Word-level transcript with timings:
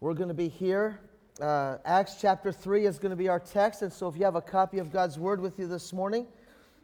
We're 0.00 0.14
going 0.14 0.28
to 0.28 0.34
be 0.34 0.48
here. 0.48 1.00
Uh, 1.40 1.78
Acts 1.84 2.18
chapter 2.20 2.52
3 2.52 2.86
is 2.86 3.00
going 3.00 3.10
to 3.10 3.16
be 3.16 3.28
our 3.28 3.40
text. 3.40 3.82
And 3.82 3.92
so 3.92 4.06
if 4.06 4.16
you 4.16 4.24
have 4.24 4.36
a 4.36 4.40
copy 4.40 4.78
of 4.78 4.92
God's 4.92 5.18
Word 5.18 5.40
with 5.40 5.58
you 5.58 5.66
this 5.66 5.92
morning, 5.92 6.24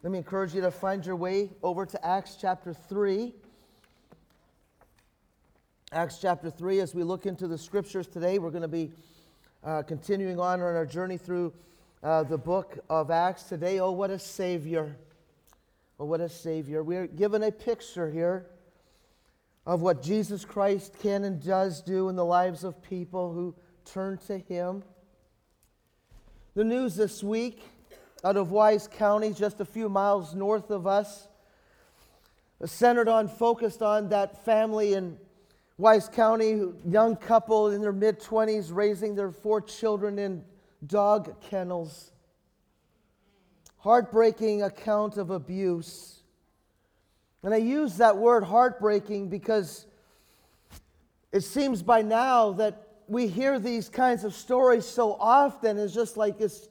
let 0.02 0.10
me 0.10 0.18
encourage 0.18 0.52
you 0.52 0.60
to 0.62 0.72
find 0.72 1.06
your 1.06 1.14
way 1.14 1.50
over 1.62 1.86
to 1.86 2.04
Acts 2.04 2.36
chapter 2.40 2.74
3. 2.74 3.32
Acts 5.92 6.18
chapter 6.20 6.50
3, 6.50 6.80
as 6.80 6.92
we 6.92 7.04
look 7.04 7.24
into 7.24 7.46
the 7.46 7.56
scriptures 7.56 8.08
today, 8.08 8.40
we're 8.40 8.50
going 8.50 8.62
to 8.62 8.68
be 8.68 8.90
uh, 9.62 9.82
continuing 9.82 10.40
on 10.40 10.60
on 10.60 10.74
our 10.74 10.84
journey 10.84 11.16
through 11.16 11.52
uh, 12.02 12.24
the 12.24 12.36
book 12.36 12.80
of 12.90 13.12
Acts 13.12 13.44
today. 13.44 13.78
Oh, 13.78 13.92
what 13.92 14.10
a 14.10 14.18
Savior! 14.18 14.96
Oh, 16.00 16.04
what 16.06 16.20
a 16.20 16.28
Savior. 16.28 16.82
We're 16.82 17.06
given 17.06 17.44
a 17.44 17.52
picture 17.52 18.10
here 18.10 18.46
of 19.66 19.80
what 19.80 20.02
Jesus 20.02 20.44
Christ 20.44 20.94
can 21.00 21.24
and 21.24 21.42
does 21.42 21.80
do 21.82 22.08
in 22.08 22.16
the 22.16 22.24
lives 22.24 22.64
of 22.64 22.82
people 22.82 23.32
who 23.32 23.54
turn 23.84 24.18
to 24.26 24.38
Him. 24.38 24.82
The 26.54 26.64
news 26.64 26.96
this 26.96 27.22
week 27.22 27.62
out 28.22 28.36
of 28.36 28.50
Wise 28.50 28.88
County, 28.88 29.32
just 29.32 29.60
a 29.60 29.64
few 29.64 29.88
miles 29.88 30.34
north 30.34 30.70
of 30.70 30.86
us, 30.86 31.28
centered 32.64 33.08
on, 33.08 33.28
focused 33.28 33.82
on 33.82 34.08
that 34.10 34.44
family 34.44 34.94
in 34.94 35.18
Wise 35.76 36.08
County, 36.08 36.62
young 36.88 37.16
couple 37.16 37.70
in 37.70 37.80
their 37.80 37.92
mid 37.92 38.20
20s 38.20 38.68
raising 38.72 39.14
their 39.14 39.30
four 39.30 39.60
children 39.60 40.18
in 40.18 40.44
dog 40.86 41.40
kennels. 41.42 42.12
Heartbreaking 43.78 44.62
account 44.62 45.16
of 45.16 45.30
abuse. 45.30 46.22
And 47.44 47.52
I 47.52 47.58
use 47.58 47.98
that 47.98 48.16
word 48.16 48.42
heartbreaking 48.42 49.28
because 49.28 49.84
it 51.30 51.42
seems 51.42 51.82
by 51.82 52.00
now 52.00 52.52
that 52.52 52.88
we 53.06 53.26
hear 53.26 53.58
these 53.58 53.90
kinds 53.90 54.24
of 54.24 54.34
stories 54.34 54.86
so 54.86 55.12
often. 55.20 55.78
It's 55.78 55.92
just 55.92 56.16
like 56.16 56.40
it's, 56.40 56.70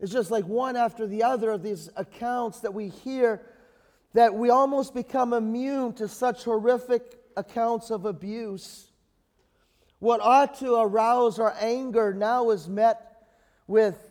it's 0.00 0.10
just 0.10 0.30
like 0.30 0.46
one 0.46 0.74
after 0.74 1.06
the 1.06 1.22
other 1.22 1.50
of 1.50 1.62
these 1.62 1.90
accounts 1.96 2.60
that 2.60 2.72
we 2.72 2.88
hear 2.88 3.42
that 4.14 4.32
we 4.34 4.48
almost 4.48 4.94
become 4.94 5.34
immune 5.34 5.92
to 5.92 6.08
such 6.08 6.44
horrific 6.44 7.20
accounts 7.36 7.90
of 7.90 8.06
abuse. 8.06 8.90
What 9.98 10.22
ought 10.22 10.58
to 10.60 10.76
arouse 10.76 11.38
our 11.38 11.54
anger 11.60 12.14
now 12.14 12.48
is 12.50 12.68
met 12.68 13.26
with 13.66 14.10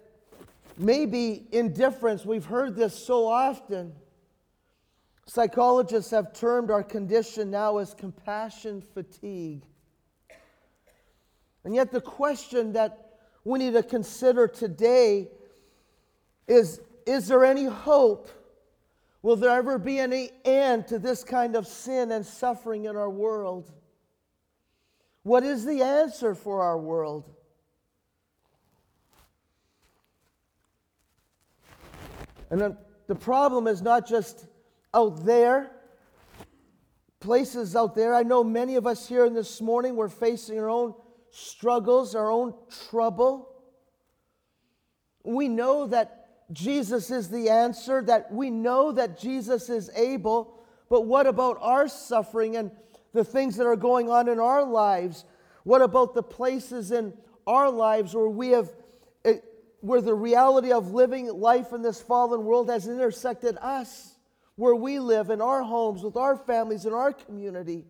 maybe 0.78 1.48
indifference. 1.52 2.24
We've 2.24 2.46
heard 2.46 2.76
this 2.76 2.94
so 2.94 3.26
often. 3.26 3.94
Psychologists 5.28 6.12
have 6.12 6.34
termed 6.34 6.70
our 6.70 6.84
condition 6.84 7.50
now 7.50 7.78
as 7.78 7.94
compassion 7.94 8.82
fatigue. 8.82 9.64
And 11.64 11.74
yet, 11.74 11.92
the 11.92 12.02
question 12.02 12.74
that 12.74 13.18
we 13.44 13.58
need 13.60 13.74
to 13.74 13.84
consider 13.84 14.48
today 14.48 15.30
is 16.48 16.80
Is 17.08 17.28
there 17.28 17.44
any 17.44 17.66
hope? 17.66 18.30
Will 19.24 19.36
there 19.36 19.50
ever 19.50 19.80
be 19.80 19.98
any 19.98 20.30
end 20.46 20.88
to 20.90 21.00
this 21.00 21.24
kind 21.24 21.56
of 21.56 21.66
sin 21.66 22.12
and 22.12 22.24
suffering 22.24 22.86
in 22.86 22.96
our 22.96 23.10
world? 23.10 23.72
What 25.24 25.44
is 25.44 25.66
the 25.66 25.82
answer 25.82 26.36
for 26.36 26.62
our 26.62 26.78
world? 26.78 27.28
And 32.52 32.78
the 33.08 33.16
problem 33.16 33.66
is 33.66 33.82
not 33.82 34.08
just 34.08 34.46
out 34.96 35.26
there, 35.26 35.72
places 37.20 37.76
out 37.76 37.94
there. 37.94 38.16
I 38.16 38.24
know 38.24 38.44
many 38.44 38.76
of 38.76 38.88
us 38.88 39.08
here 39.08 39.26
in 39.26 39.34
this 39.34 39.62
morning, 39.62 39.96
we're 39.96 40.08
facing 40.08 40.58
our 40.58 40.70
own 40.70 40.96
struggles, 41.32 42.16
our 42.16 42.32
own 42.32 42.54
trouble. 42.90 43.50
We 45.24 45.50
know 45.50 45.88
that 45.88 46.30
Jesus 46.54 47.12
is 47.12 47.30
the 47.30 47.50
answer, 47.50 48.02
that 48.04 48.32
we 48.32 48.50
know 48.50 48.92
that 48.94 49.20
Jesus 49.20 49.70
is 49.70 49.90
able, 49.96 50.64
but 50.90 51.02
what 51.02 51.28
about 51.28 51.58
our 51.60 51.88
suffering 51.88 52.56
and 52.56 52.72
the 53.14 53.24
things 53.24 53.58
that 53.58 53.66
are 53.66 53.76
going 53.76 54.10
on 54.10 54.30
in 54.30 54.40
our 54.40 54.64
lives? 54.64 55.26
What 55.64 55.82
about 55.82 56.14
the 56.14 56.24
places 56.24 56.92
in 56.92 57.14
our 57.48 57.70
lives 57.70 58.14
where 58.14 58.30
we 58.30 58.50
have 58.50 58.72
eh, 59.26 59.38
where 59.82 60.02
the 60.02 60.14
reality 60.14 60.72
of 60.72 60.94
living 60.94 61.28
life 61.28 61.74
in 61.74 61.82
this 61.82 62.02
fallen 62.02 62.46
world 62.46 62.70
has 62.70 62.88
intersected 62.88 63.58
us? 63.58 64.15
Where 64.56 64.76
we 64.76 65.00
live, 65.00 65.30
in 65.30 65.42
our 65.42 65.64
homes, 65.64 66.04
with 66.04 66.16
our 66.16 66.36
families, 66.36 66.86
in 66.86 66.94
our 66.94 67.12
community. 67.12 67.86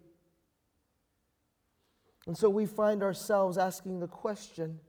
And 2.27 2.35
so 2.37 2.49
we 2.49 2.65
find 2.65 3.03
ourselves 3.03 3.57
asking 3.57 3.99
the 3.99 4.07
question 4.07 4.79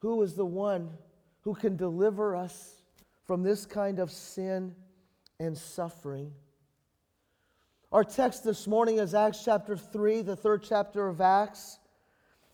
who 0.00 0.22
is 0.22 0.34
the 0.34 0.46
one 0.46 0.90
who 1.40 1.54
can 1.54 1.76
deliver 1.76 2.36
us 2.36 2.82
from 3.26 3.42
this 3.42 3.66
kind 3.66 3.98
of 3.98 4.10
sin 4.10 4.74
and 5.40 5.56
suffering? 5.56 6.32
Our 7.90 8.04
text 8.04 8.44
this 8.44 8.66
morning 8.66 8.98
is 8.98 9.14
Acts 9.14 9.42
chapter 9.44 9.76
3, 9.76 10.22
the 10.22 10.36
third 10.36 10.62
chapter 10.62 11.08
of 11.08 11.20
Acts. 11.20 11.78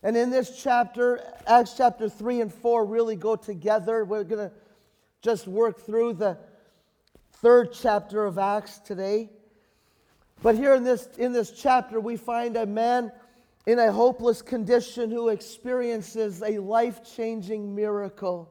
And 0.02 0.16
in 0.16 0.30
this 0.30 0.62
chapter, 0.62 1.20
Acts 1.46 1.74
chapter 1.76 2.08
3 2.08 2.42
and 2.42 2.52
4 2.52 2.84
really 2.86 3.16
go 3.16 3.36
together. 3.36 4.04
We're 4.04 4.24
going 4.24 4.50
to 4.50 4.54
just 5.22 5.48
work 5.48 5.80
through 5.80 6.14
the 6.14 6.38
third 7.40 7.72
chapter 7.72 8.24
of 8.24 8.38
Acts 8.38 8.78
today. 8.78 9.30
But 10.42 10.56
here 10.56 10.74
in 10.74 10.84
this, 10.84 11.08
in 11.18 11.32
this 11.32 11.50
chapter, 11.50 12.00
we 12.00 12.16
find 12.16 12.56
a 12.56 12.66
man 12.66 13.12
in 13.66 13.78
a 13.78 13.90
hopeless 13.90 14.42
condition 14.42 15.10
who 15.10 15.28
experiences 15.28 16.42
a 16.42 16.58
life 16.58 17.00
changing 17.16 17.74
miracle. 17.74 18.50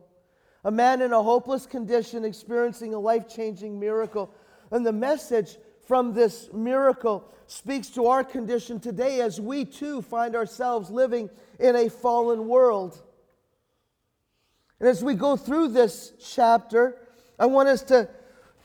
A 0.66 0.71
man 0.71 1.01
in 1.01 1.11
a 1.11 1.21
hopeless 1.21 1.66
condition 1.66 2.23
experiencing 2.23 2.94
a 2.94 2.99
life 2.99 3.27
changing 3.27 3.79
miracle. 3.79 4.33
And 4.71 4.85
the 4.85 4.94
message 4.94 5.57
from 5.88 6.13
this 6.13 6.50
miracle 6.53 7.31
speaks 7.47 7.89
to 7.91 8.07
our 8.07 8.23
condition 8.23 8.79
today 8.79 9.21
as 9.21 9.39
we 9.39 9.65
too 9.65 10.01
find 10.01 10.35
ourselves 10.35 10.89
living 10.89 11.29
in 11.59 11.75
a 11.75 11.89
fallen 11.89 12.47
world. 12.47 13.01
And 14.79 14.89
as 14.89 15.03
we 15.03 15.13
go 15.13 15.35
through 15.35 15.69
this 15.69 16.13
chapter, 16.33 16.97
I 17.38 17.45
want 17.45 17.69
us 17.69 17.83
to 17.83 18.09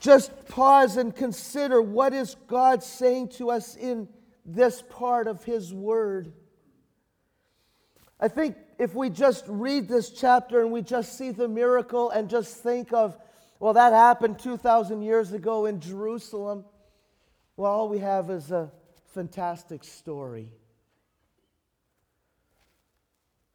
just 0.01 0.49
pause 0.49 0.97
and 0.97 1.15
consider 1.15 1.83
what 1.83 2.13
is 2.13 2.37
God 2.47 2.83
saying 2.83 3.29
to 3.31 3.51
us 3.51 3.77
in 3.77 4.09
this 4.45 4.83
part 4.83 5.27
of 5.27 5.45
his 5.45 5.75
word. 5.75 6.33
I 8.21 8.29
think 8.29 8.57
if 8.79 8.95
we 8.95 9.11
just 9.11 9.45
read 9.49 9.89
this 9.89 10.11
chapter 10.11 10.61
and 10.61 10.73
we 10.73 10.83
just 10.83 11.19
see 11.19 11.31
the 11.31 11.49
miracle 11.49 12.11
and 12.11 12.29
just 12.29 12.57
think 12.57 12.93
of, 12.93 13.17
well, 13.61 13.75
that 13.75 13.93
happened 13.93 14.39
2,000 14.39 15.03
years 15.03 15.33
ago 15.33 15.67
in 15.67 15.81
Jerusalem, 15.81 16.65
well, 17.57 17.71
all 17.71 17.89
we 17.89 17.99
have 17.99 18.31
is 18.31 18.51
a 18.53 18.71
fantastic 19.15 19.83
story. 19.83 20.49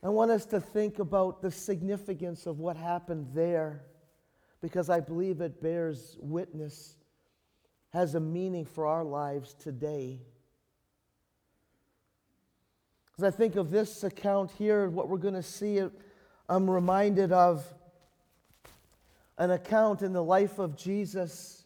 I 0.01 0.09
want 0.09 0.31
us 0.31 0.45
to 0.47 0.59
think 0.59 0.99
about 0.99 1.41
the 1.41 1.51
significance 1.51 2.45
of 2.45 2.59
what 2.59 2.75
happened 2.75 3.27
there 3.33 3.83
because 4.63 4.89
I 4.89 5.01
believe 5.01 5.41
it 5.41 5.61
bears 5.61 6.15
witness, 6.21 6.95
has 7.91 8.15
a 8.15 8.19
meaning 8.21 8.63
for 8.63 8.87
our 8.87 9.03
lives 9.03 9.53
today. 9.55 10.21
As 13.17 13.25
I 13.25 13.29
think 13.29 13.57
of 13.57 13.71
this 13.71 14.05
account 14.05 14.51
here, 14.51 14.85
and 14.85 14.93
what 14.93 15.09
we're 15.09 15.17
going 15.17 15.33
to 15.33 15.43
see, 15.43 15.81
I'm 16.47 16.69
reminded 16.69 17.33
of 17.33 17.65
an 19.37 19.51
account 19.51 20.01
in 20.01 20.13
the 20.13 20.23
life 20.23 20.59
of 20.59 20.77
Jesus 20.77 21.65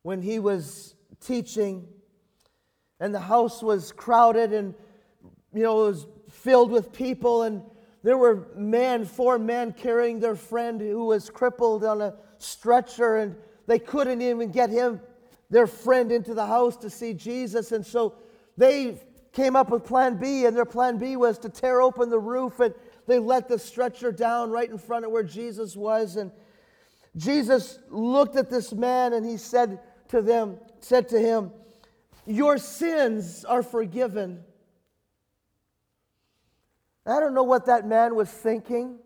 when 0.00 0.22
he 0.22 0.38
was 0.38 0.94
teaching 1.20 1.86
and 3.00 3.14
the 3.14 3.20
house 3.20 3.62
was 3.62 3.92
crowded 3.92 4.54
and 4.54 4.74
you 5.52 5.62
know 5.64 5.82
it 5.82 5.88
was 5.88 6.06
filled 6.30 6.70
with 6.70 6.92
people 6.92 7.42
and 7.42 7.62
there 8.06 8.16
were 8.16 8.46
men, 8.54 9.04
four 9.04 9.36
men 9.36 9.72
carrying 9.72 10.20
their 10.20 10.36
friend 10.36 10.80
who 10.80 11.06
was 11.06 11.28
crippled 11.28 11.82
on 11.82 12.00
a 12.00 12.14
stretcher, 12.38 13.16
and 13.16 13.34
they 13.66 13.80
couldn't 13.80 14.22
even 14.22 14.52
get 14.52 14.70
him, 14.70 15.00
their 15.50 15.66
friend, 15.66 16.12
into 16.12 16.32
the 16.32 16.46
house 16.46 16.76
to 16.76 16.88
see 16.88 17.14
Jesus. 17.14 17.72
And 17.72 17.84
so 17.84 18.14
they 18.56 19.02
came 19.32 19.56
up 19.56 19.70
with 19.70 19.84
plan 19.84 20.18
B, 20.18 20.46
and 20.46 20.56
their 20.56 20.64
plan 20.64 20.98
B 20.98 21.16
was 21.16 21.36
to 21.40 21.48
tear 21.48 21.80
open 21.80 22.08
the 22.08 22.20
roof, 22.20 22.60
and 22.60 22.72
they 23.08 23.18
let 23.18 23.48
the 23.48 23.58
stretcher 23.58 24.12
down 24.12 24.52
right 24.52 24.70
in 24.70 24.78
front 24.78 25.04
of 25.04 25.10
where 25.10 25.24
Jesus 25.24 25.74
was. 25.74 26.14
And 26.14 26.30
Jesus 27.16 27.80
looked 27.90 28.36
at 28.36 28.48
this 28.48 28.72
man 28.72 29.14
and 29.14 29.26
he 29.26 29.36
said 29.36 29.80
to 30.10 30.22
them, 30.22 30.58
said 30.78 31.08
to 31.08 31.18
him, 31.18 31.50
Your 32.24 32.56
sins 32.56 33.44
are 33.44 33.64
forgiven. 33.64 34.44
I 37.06 37.20
don't 37.20 37.34
know 37.34 37.44
what 37.44 37.66
that 37.66 37.86
man 37.86 38.14
was 38.16 38.28
thinking, 38.28 38.98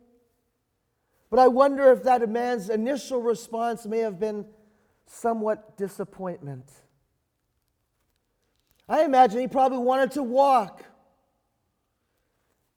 but 1.28 1.38
I 1.38 1.48
wonder 1.48 1.92
if 1.92 2.02
that 2.04 2.26
man's 2.28 2.70
initial 2.70 3.20
response 3.20 3.86
may 3.86 3.98
have 3.98 4.18
been 4.18 4.46
somewhat 5.06 5.76
disappointment. 5.76 6.64
I 8.88 9.04
imagine 9.04 9.40
he 9.40 9.48
probably 9.48 9.78
wanted 9.78 10.12
to 10.12 10.22
walk. 10.22 10.84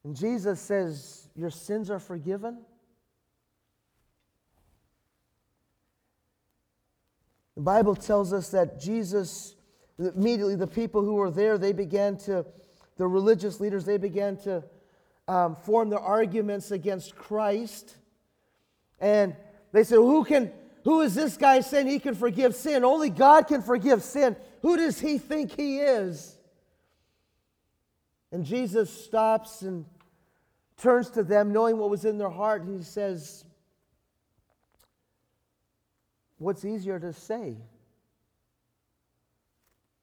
And 0.03 0.15
Jesus 0.15 0.59
says, 0.59 1.29
Your 1.35 1.49
sins 1.49 1.89
are 1.89 1.99
forgiven. 1.99 2.59
The 7.55 7.61
Bible 7.61 7.95
tells 7.95 8.33
us 8.33 8.49
that 8.49 8.79
Jesus, 8.79 9.55
immediately 9.97 10.55
the 10.55 10.67
people 10.67 11.03
who 11.03 11.15
were 11.15 11.31
there, 11.31 11.57
they 11.57 11.71
began 11.71 12.17
to, 12.17 12.45
the 12.97 13.07
religious 13.07 13.59
leaders, 13.59 13.85
they 13.85 13.97
began 13.97 14.37
to 14.37 14.63
um, 15.27 15.55
form 15.55 15.89
their 15.89 15.99
arguments 15.99 16.71
against 16.71 17.15
Christ. 17.15 17.95
And 18.99 19.35
they 19.71 19.83
said, 19.83 19.95
Who 19.95 20.23
can, 20.23 20.51
who 20.83 21.01
is 21.01 21.15
this 21.15 21.37
guy 21.37 21.61
saying 21.61 21.87
he 21.87 21.99
can 21.99 22.15
forgive 22.15 22.55
sin? 22.55 22.83
Only 22.83 23.09
God 23.09 23.47
can 23.47 23.61
forgive 23.61 24.03
sin. 24.03 24.35
Who 24.61 24.77
does 24.77 24.99
he 24.99 25.17
think 25.17 25.51
he 25.55 25.79
is? 25.79 26.37
And 28.31 28.45
Jesus 28.45 28.89
stops 28.89 29.61
and 29.61 29.85
turns 30.77 31.11
to 31.11 31.23
them, 31.23 31.53
knowing 31.53 31.77
what 31.77 31.89
was 31.89 32.03
in 32.03 32.17
their 32.17 32.29
heart, 32.29 32.63
and 32.63 32.77
he 32.77 32.83
says, 32.83 33.45
What's 36.39 36.65
easier 36.65 36.99
to 36.99 37.13
say? 37.13 37.55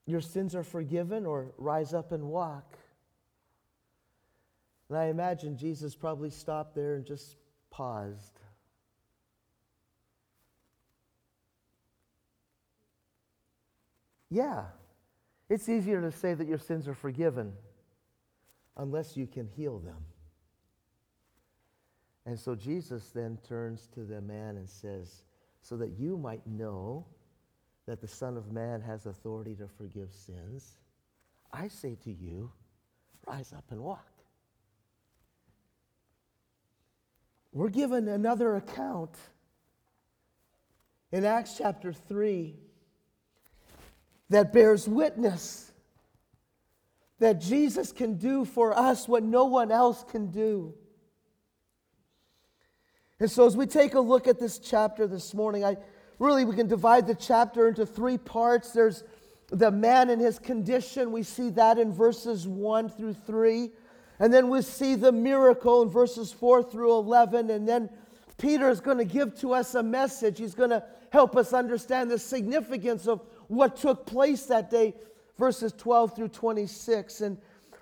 Your 0.06 0.20
sins 0.20 0.54
are 0.54 0.62
forgiven, 0.62 1.26
or 1.26 1.52
rise 1.58 1.92
up 1.92 2.12
and 2.12 2.24
walk? 2.24 2.78
And 4.90 4.98
I 4.98 5.06
imagine 5.06 5.56
Jesus 5.56 5.94
probably 5.94 6.30
stopped 6.30 6.74
there 6.74 6.96
and 6.96 7.06
just 7.06 7.36
paused. 7.70 8.40
Yeah, 14.28 14.64
it's 15.48 15.68
easier 15.68 16.00
to 16.00 16.10
say 16.10 16.34
that 16.34 16.48
your 16.48 16.58
sins 16.58 16.88
are 16.88 16.94
forgiven 16.94 17.52
unless 18.76 19.16
you 19.16 19.28
can 19.28 19.46
heal 19.46 19.78
them. 19.78 20.04
And 22.26 22.38
so 22.38 22.56
Jesus 22.56 23.10
then 23.10 23.38
turns 23.48 23.88
to 23.94 24.00
the 24.00 24.20
man 24.20 24.56
and 24.56 24.68
says, 24.68 25.22
So 25.62 25.76
that 25.76 25.98
you 25.98 26.16
might 26.16 26.44
know 26.46 27.06
that 27.86 28.00
the 28.00 28.08
Son 28.08 28.36
of 28.36 28.52
Man 28.52 28.80
has 28.80 29.06
authority 29.06 29.54
to 29.56 29.68
forgive 29.68 30.12
sins, 30.12 30.76
I 31.52 31.68
say 31.68 31.96
to 32.04 32.12
you, 32.12 32.50
rise 33.26 33.52
up 33.52 33.64
and 33.70 33.80
walk. 33.80 34.19
We're 37.52 37.68
given 37.68 38.06
another 38.06 38.56
account 38.56 39.10
in 41.10 41.24
Acts 41.24 41.56
chapter 41.58 41.92
3 41.92 42.54
that 44.28 44.52
bears 44.52 44.88
witness 44.88 45.72
that 47.18 47.40
Jesus 47.40 47.90
can 47.92 48.16
do 48.16 48.44
for 48.44 48.76
us 48.76 49.08
what 49.08 49.24
no 49.24 49.44
one 49.44 49.72
else 49.72 50.04
can 50.04 50.30
do. 50.30 50.74
And 53.18 53.30
so, 53.30 53.46
as 53.46 53.56
we 53.56 53.66
take 53.66 53.94
a 53.94 54.00
look 54.00 54.28
at 54.28 54.38
this 54.38 54.58
chapter 54.58 55.06
this 55.06 55.34
morning, 55.34 55.64
I 55.64 55.76
really 56.18 56.44
we 56.44 56.54
can 56.54 56.68
divide 56.68 57.06
the 57.06 57.14
chapter 57.14 57.68
into 57.68 57.84
three 57.84 58.16
parts. 58.16 58.70
There's 58.70 59.02
the 59.48 59.70
man 59.70 60.08
and 60.08 60.20
his 60.20 60.38
condition. 60.38 61.12
We 61.12 61.24
see 61.24 61.50
that 61.50 61.78
in 61.78 61.92
verses 61.92 62.46
1 62.46 62.88
through 62.90 63.14
3. 63.14 63.70
And 64.20 64.32
then 64.32 64.50
we 64.50 64.60
see 64.60 64.94
the 64.94 65.10
miracle 65.10 65.82
in 65.82 65.88
verses 65.88 66.30
4 66.30 66.62
through 66.62 66.92
11. 66.92 67.50
And 67.50 67.66
then 67.66 67.88
Peter 68.36 68.68
is 68.68 68.80
going 68.80 68.98
to 68.98 69.04
give 69.04 69.34
to 69.40 69.54
us 69.54 69.74
a 69.74 69.82
message. 69.82 70.38
He's 70.38 70.54
going 70.54 70.70
to 70.70 70.84
help 71.10 71.36
us 71.36 71.54
understand 71.54 72.10
the 72.10 72.18
significance 72.18 73.08
of 73.08 73.22
what 73.48 73.76
took 73.76 74.06
place 74.06 74.44
that 74.46 74.70
day, 74.70 74.94
verses 75.38 75.72
12 75.72 76.14
through 76.14 76.28
26. 76.28 77.22
And 77.22 77.38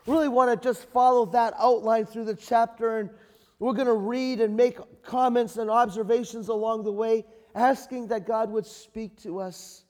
really 0.07 0.29
want 0.29 0.51
to 0.51 0.69
just 0.69 0.85
follow 0.91 1.27
that 1.27 1.55
outline 1.59 2.07
through 2.07 2.25
the 2.25 2.37
chapter. 2.37 2.99
And 2.99 3.11
we're 3.59 3.75
going 3.75 3.87
to 3.87 3.93
read 3.93 4.41
and 4.41 4.57
make 4.57 4.79
comments 5.03 5.57
and 5.57 5.69
observations 5.69 6.49
along 6.49 6.85
the 6.85 6.93
way, 6.93 7.27
asking 7.57 8.07
that 8.09 8.27
God 8.27 8.51
would 8.51 8.65
speak 8.65 9.21
to 9.23 9.41
us 9.41 9.85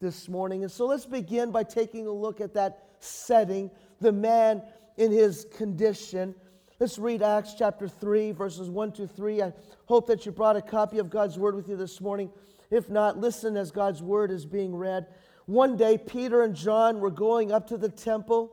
this 0.00 0.28
morning. 0.28 0.62
And 0.62 0.70
so 0.70 0.86
let's 0.86 1.06
begin 1.06 1.50
by 1.50 1.64
taking 1.64 2.06
a 2.06 2.12
look 2.12 2.40
at 2.40 2.54
that 2.54 2.84
setting, 3.00 3.70
the 4.00 4.12
man 4.12 4.62
in 4.98 5.12
his 5.12 5.46
condition. 5.56 6.34
Let's 6.80 6.98
read 6.98 7.22
Acts 7.22 7.54
chapter 7.56 7.88
3, 7.88 8.32
verses 8.32 8.68
1 8.68 8.92
to 8.92 9.06
3. 9.06 9.42
I 9.42 9.52
hope 9.86 10.08
that 10.08 10.26
you 10.26 10.32
brought 10.32 10.56
a 10.56 10.62
copy 10.62 10.98
of 10.98 11.08
God's 11.08 11.38
word 11.38 11.54
with 11.54 11.68
you 11.68 11.76
this 11.76 12.00
morning. 12.00 12.30
If 12.70 12.90
not, 12.90 13.16
listen 13.16 13.56
as 13.56 13.70
God's 13.70 14.02
word 14.02 14.30
is 14.30 14.44
being 14.44 14.76
read. 14.76 15.06
One 15.46 15.76
day, 15.76 15.96
Peter 15.96 16.42
and 16.42 16.54
John 16.54 17.00
were 17.00 17.10
going 17.10 17.52
up 17.52 17.68
to 17.68 17.78
the 17.78 17.88
temple 17.88 18.52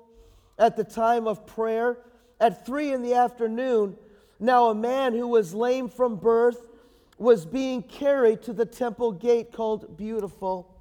at 0.58 0.78
the 0.78 0.84
time 0.84 1.28
of 1.28 1.46
prayer 1.46 1.98
at 2.40 2.66
three 2.66 2.94
in 2.94 3.02
the 3.02 3.16
afternoon. 3.16 3.98
Now, 4.40 4.70
a 4.70 4.76
man 4.76 5.14
who 5.14 5.28
was 5.28 5.54
lame 5.54 5.90
from 5.90 6.16
birth 6.18 6.70
was 7.18 7.46
being 7.46 7.82
carried 7.82 8.44
to 8.44 8.54
the 8.54 8.66
temple 8.66 9.12
gate 9.12 9.52
called 9.52 9.98
Beautiful, 9.98 10.72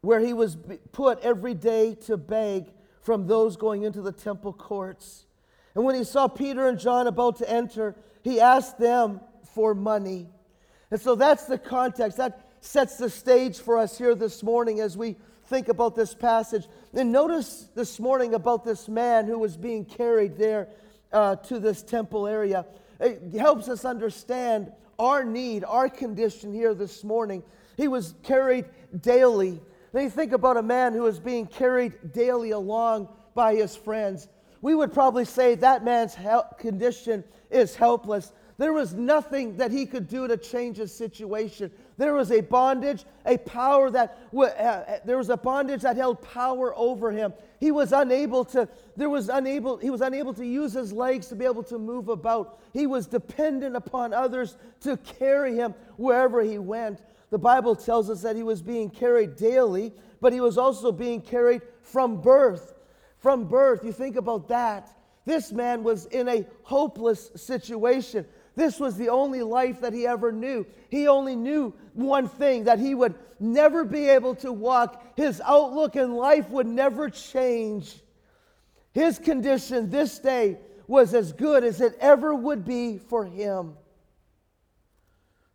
where 0.00 0.20
he 0.20 0.32
was 0.32 0.56
put 0.92 1.18
every 1.20 1.54
day 1.54 1.94
to 2.06 2.16
beg 2.16 2.66
from 3.02 3.26
those 3.26 3.56
going 3.56 3.82
into 3.82 4.00
the 4.00 4.12
temple 4.12 4.52
courts. 4.52 5.26
And 5.74 5.84
when 5.84 5.94
he 5.94 6.04
saw 6.04 6.28
Peter 6.28 6.68
and 6.68 6.78
John 6.78 7.06
about 7.06 7.36
to 7.36 7.50
enter, 7.50 7.94
he 8.22 8.40
asked 8.40 8.78
them 8.78 9.20
for 9.54 9.74
money. 9.74 10.28
And 10.90 11.00
so 11.00 11.14
that's 11.14 11.44
the 11.46 11.58
context. 11.58 12.18
That 12.18 12.48
sets 12.60 12.96
the 12.96 13.10
stage 13.10 13.58
for 13.58 13.76
us 13.78 13.98
here 13.98 14.14
this 14.14 14.42
morning 14.42 14.80
as 14.80 14.96
we 14.96 15.16
think 15.46 15.68
about 15.68 15.96
this 15.96 16.14
passage. 16.14 16.66
And 16.94 17.10
notice 17.10 17.68
this 17.74 17.98
morning 17.98 18.34
about 18.34 18.64
this 18.64 18.88
man 18.88 19.26
who 19.26 19.38
was 19.38 19.56
being 19.56 19.84
carried 19.84 20.36
there 20.36 20.68
uh, 21.12 21.36
to 21.36 21.58
this 21.58 21.82
temple 21.82 22.26
area. 22.26 22.66
It 23.00 23.34
helps 23.34 23.68
us 23.68 23.84
understand 23.84 24.72
our 24.98 25.24
need, 25.24 25.64
our 25.64 25.88
condition 25.88 26.52
here 26.52 26.74
this 26.74 27.02
morning. 27.02 27.42
He 27.76 27.88
was 27.88 28.14
carried 28.22 28.66
daily. 29.00 29.60
Then 29.92 30.04
you 30.04 30.10
think 30.10 30.32
about 30.32 30.56
a 30.56 30.62
man 30.62 30.94
who 30.94 31.06
is 31.06 31.18
being 31.18 31.46
carried 31.46 32.12
daily 32.12 32.50
along 32.50 33.08
by 33.34 33.54
his 33.54 33.76
friends. 33.76 34.28
We 34.62 34.74
would 34.74 34.92
probably 34.92 35.24
say 35.24 35.54
that 35.56 35.84
man's 35.84 36.16
condition 36.58 37.24
is 37.50 37.74
helpless. 37.74 38.32
There 38.58 38.72
was 38.72 38.94
nothing 38.94 39.56
that 39.56 39.72
he 39.72 39.86
could 39.86 40.06
do 40.08 40.28
to 40.28 40.36
change 40.36 40.76
his 40.76 40.94
situation. 40.94 41.70
There 41.96 42.14
was 42.14 42.30
a 42.30 42.42
bondage, 42.42 43.04
a 43.26 43.38
power 43.38 43.90
that, 43.90 44.18
uh, 44.32 44.42
uh, 44.42 44.98
there 45.04 45.16
was 45.16 45.30
a 45.30 45.36
bondage 45.36 45.82
that 45.82 45.96
held 45.96 46.22
power 46.22 46.72
over 46.76 47.10
him. 47.10 47.32
He 47.58 47.72
was 47.72 47.92
unable 47.92 48.44
to, 48.46 48.68
there 48.96 49.10
was 49.10 49.28
unable, 49.28 49.78
he 49.78 49.90
was 49.90 50.00
unable 50.00 50.32
to 50.34 50.46
use 50.46 50.74
his 50.74 50.92
legs 50.92 51.26
to 51.28 51.34
be 51.34 51.44
able 51.44 51.64
to 51.64 51.78
move 51.78 52.08
about. 52.08 52.60
He 52.72 52.86
was 52.86 53.06
dependent 53.06 53.74
upon 53.74 54.12
others 54.12 54.56
to 54.82 54.96
carry 54.96 55.56
him 55.56 55.74
wherever 55.96 56.40
he 56.42 56.58
went. 56.58 57.00
The 57.32 57.38
Bible 57.38 57.74
tells 57.74 58.10
us 58.10 58.20
that 58.22 58.36
he 58.36 58.42
was 58.42 58.60
being 58.60 58.90
carried 58.90 59.36
daily, 59.36 59.94
but 60.20 60.34
he 60.34 60.40
was 60.42 60.58
also 60.58 60.92
being 60.92 61.22
carried 61.22 61.62
from 61.80 62.20
birth. 62.20 62.74
From 63.20 63.48
birth, 63.48 63.82
you 63.86 63.92
think 63.92 64.16
about 64.16 64.48
that. 64.48 64.94
This 65.24 65.50
man 65.50 65.82
was 65.82 66.04
in 66.04 66.28
a 66.28 66.44
hopeless 66.62 67.30
situation. 67.34 68.26
This 68.54 68.78
was 68.78 68.98
the 68.98 69.08
only 69.08 69.40
life 69.40 69.80
that 69.80 69.94
he 69.94 70.06
ever 70.06 70.30
knew. 70.30 70.66
He 70.90 71.08
only 71.08 71.34
knew 71.34 71.72
one 71.94 72.28
thing 72.28 72.64
that 72.64 72.78
he 72.78 72.94
would 72.94 73.14
never 73.40 73.82
be 73.82 74.10
able 74.10 74.34
to 74.36 74.52
walk. 74.52 75.02
His 75.16 75.40
outlook 75.42 75.96
in 75.96 76.14
life 76.14 76.50
would 76.50 76.66
never 76.66 77.08
change. 77.08 77.98
His 78.92 79.18
condition 79.18 79.88
this 79.88 80.18
day 80.18 80.58
was 80.86 81.14
as 81.14 81.32
good 81.32 81.64
as 81.64 81.80
it 81.80 81.96
ever 81.98 82.34
would 82.34 82.66
be 82.66 82.98
for 82.98 83.24
him. 83.24 83.78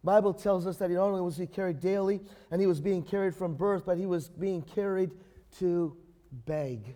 Bible 0.07 0.33
tells 0.33 0.65
us 0.65 0.77
that 0.77 0.89
he 0.89 0.95
not 0.95 1.09
only 1.09 1.19
was 1.19 1.35
he 1.35 1.45
carried 1.45 1.81
daily 1.81 2.21
and 2.49 2.61
he 2.61 2.65
was 2.65 2.79
being 2.79 3.03
carried 3.03 3.35
from 3.35 3.55
birth, 3.55 3.83
but 3.85 3.97
he 3.97 4.05
was 4.05 4.29
being 4.29 4.61
carried 4.61 5.11
to 5.59 5.97
beg. 6.45 6.95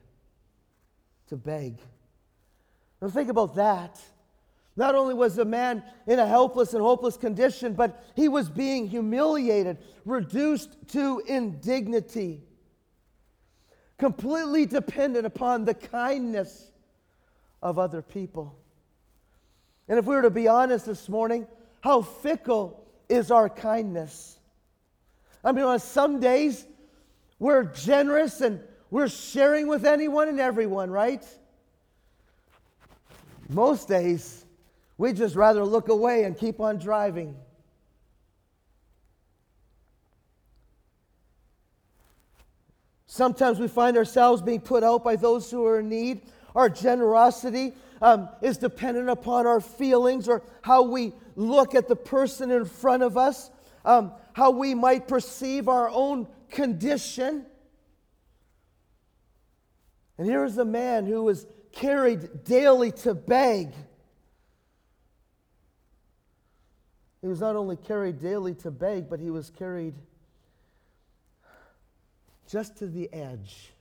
To 1.27 1.36
beg. 1.36 1.77
Now 3.01 3.10
think 3.10 3.30
about 3.30 3.56
that. 3.56 4.00
Not 4.77 4.96
only 4.96 5.13
was 5.13 5.36
the 5.36 5.44
man 5.44 5.84
in 6.08 6.20
a 6.20 6.25
helpless 6.25 6.74
and 6.74 6.82
hopeless 6.82 7.18
condition, 7.18 7.74
but 7.74 8.01
he 8.15 8.30
was 8.30 8.50
being 8.50 8.88
humiliated, 8.88 9.80
reduced 10.06 10.77
to 10.94 11.22
indignity, 11.27 12.46
completely 13.98 14.65
dependent 14.65 15.25
upon 15.25 15.65
the 15.65 15.74
kindness 15.74 16.72
of 17.62 17.77
other 17.77 18.01
people. 18.01 18.58
And 19.89 20.00
if 20.00 20.06
we 20.06 20.15
were 20.15 20.22
to 20.22 20.30
be 20.30 20.48
honest 20.48 20.86
this 20.86 21.10
morning, 21.10 21.46
how 21.82 22.03
fickle 22.03 22.80
is 23.12 23.30
our 23.30 23.50
kindness? 23.50 24.39
I 25.44 25.51
mean, 25.51 25.65
on 25.65 25.80
some 25.80 26.20
days, 26.20 26.65
we're 27.38 27.63
generous 27.63 28.41
and 28.41 28.60
we're 28.89 29.10
sharing 29.10 29.68
with 29.68 29.86
anyone 29.86 30.30
and 30.30 30.39
everyone, 30.39 30.89
right? 30.89 31.24
Most 33.50 33.88
days, 33.88 34.41
We'd 35.01 35.15
just 35.15 35.36
rather 35.36 35.65
look 35.65 35.89
away 35.89 36.25
and 36.25 36.38
keep 36.38 36.60
on 36.60 36.77
driving. 36.77 37.36
Sometimes 43.08 43.58
we 43.58 43.68
find 43.68 43.98
ourselves 43.98 44.44
being 44.44 44.62
put 44.62 44.84
out 44.84 45.03
by 45.03 45.15
those 45.15 45.50
who 45.50 45.65
are 45.65 45.80
in 45.80 45.89
need. 45.89 46.22
our 46.56 46.70
generosity 46.70 47.74
um, 48.01 48.29
is 48.41 48.58
dependent 48.58 49.10
upon 49.10 49.46
our 49.46 49.62
feelings 49.62 50.27
or 50.27 50.41
how 50.62 50.84
we 50.84 51.13
look 51.36 51.75
at 51.75 51.88
the 51.88 51.96
person 51.96 52.50
in 52.50 52.65
front 52.65 53.03
of 53.03 53.17
us, 53.17 53.50
um, 53.86 54.12
how 54.34 54.51
we 54.51 54.74
might 54.74 55.08
perceive 55.08 55.67
our 55.67 55.89
own 55.89 56.27
condition. 56.50 57.46
And 60.17 60.27
here 60.27 60.43
is 60.43 60.58
a 60.58 60.65
man 60.65 61.05
who 61.05 61.24
was 61.24 61.46
carried 61.72 62.43
daily 62.43 62.91
to 62.91 63.13
beg. 63.13 63.74
He 67.22 67.27
was 67.27 67.39
not 67.39 67.55
only 67.55 67.75
carried 67.75 68.20
daily 68.20 68.55
to 68.55 68.72
beg, 68.72 69.10
but 69.10 69.20
he 69.20 69.29
was 69.29 69.51
carried 69.51 69.93
just 72.50 72.77
to 72.77 72.88
the 72.88 73.13
edge. 73.13 73.72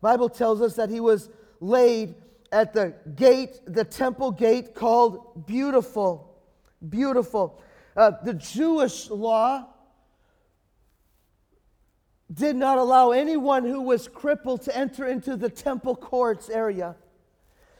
Bible 0.00 0.28
tells 0.28 0.60
us 0.60 0.74
that 0.76 0.90
he 0.90 0.98
was 0.98 1.28
laid 1.60 2.14
at 2.52 2.72
the 2.72 2.94
gate, 3.14 3.60
the 3.66 3.84
temple 3.84 4.32
gate 4.32 4.74
called 4.74 5.46
Beautiful. 5.46 6.38
Beautiful. 6.86 7.62
Uh, 7.96 8.12
the 8.24 8.34
Jewish 8.34 9.10
law 9.10 9.66
did 12.32 12.56
not 12.56 12.78
allow 12.78 13.10
anyone 13.10 13.64
who 13.64 13.82
was 13.82 14.08
crippled 14.08 14.62
to 14.62 14.76
enter 14.76 15.06
into 15.06 15.36
the 15.36 15.48
temple 15.48 15.96
courts 15.96 16.48
area. 16.48 16.96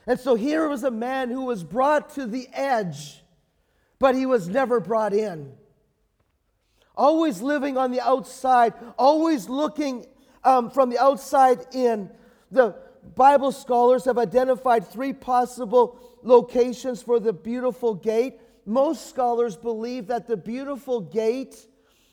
And 0.07 0.19
so 0.19 0.35
here 0.35 0.69
was 0.69 0.83
a 0.83 0.91
man 0.91 1.31
who 1.31 1.45
was 1.45 1.63
brought 1.63 2.15
to 2.15 2.27
the 2.27 2.49
edge, 2.53 3.23
but 3.99 4.15
he 4.15 4.27
was 4.27 4.49
never 4.49 4.81
brought 4.81 5.13
in. 5.13 5.53
Always 6.97 7.41
living 7.41 7.79
on 7.79 7.93
the 7.93 8.01
outside, 8.01 8.75
always 8.99 9.49
looking 9.49 10.07
um, 10.43 10.71
from 10.71 10.91
the 10.91 10.99
outside 10.99 11.65
in. 11.73 12.11
The 12.51 12.75
Bible 13.15 13.53
scholars 13.53 14.05
have 14.05 14.19
identified 14.19 14.87
three 14.87 15.13
possible 15.13 15.99
locations 16.23 17.03
for 17.03 17.19
the 17.19 17.33
beautiful 17.33 17.95
gate. 17.95 18.41
Most 18.67 19.09
scholars 19.09 19.57
believe 19.57 20.07
that 20.09 20.27
the 20.27 20.37
beautiful 20.37 21.01
gate 21.01 21.67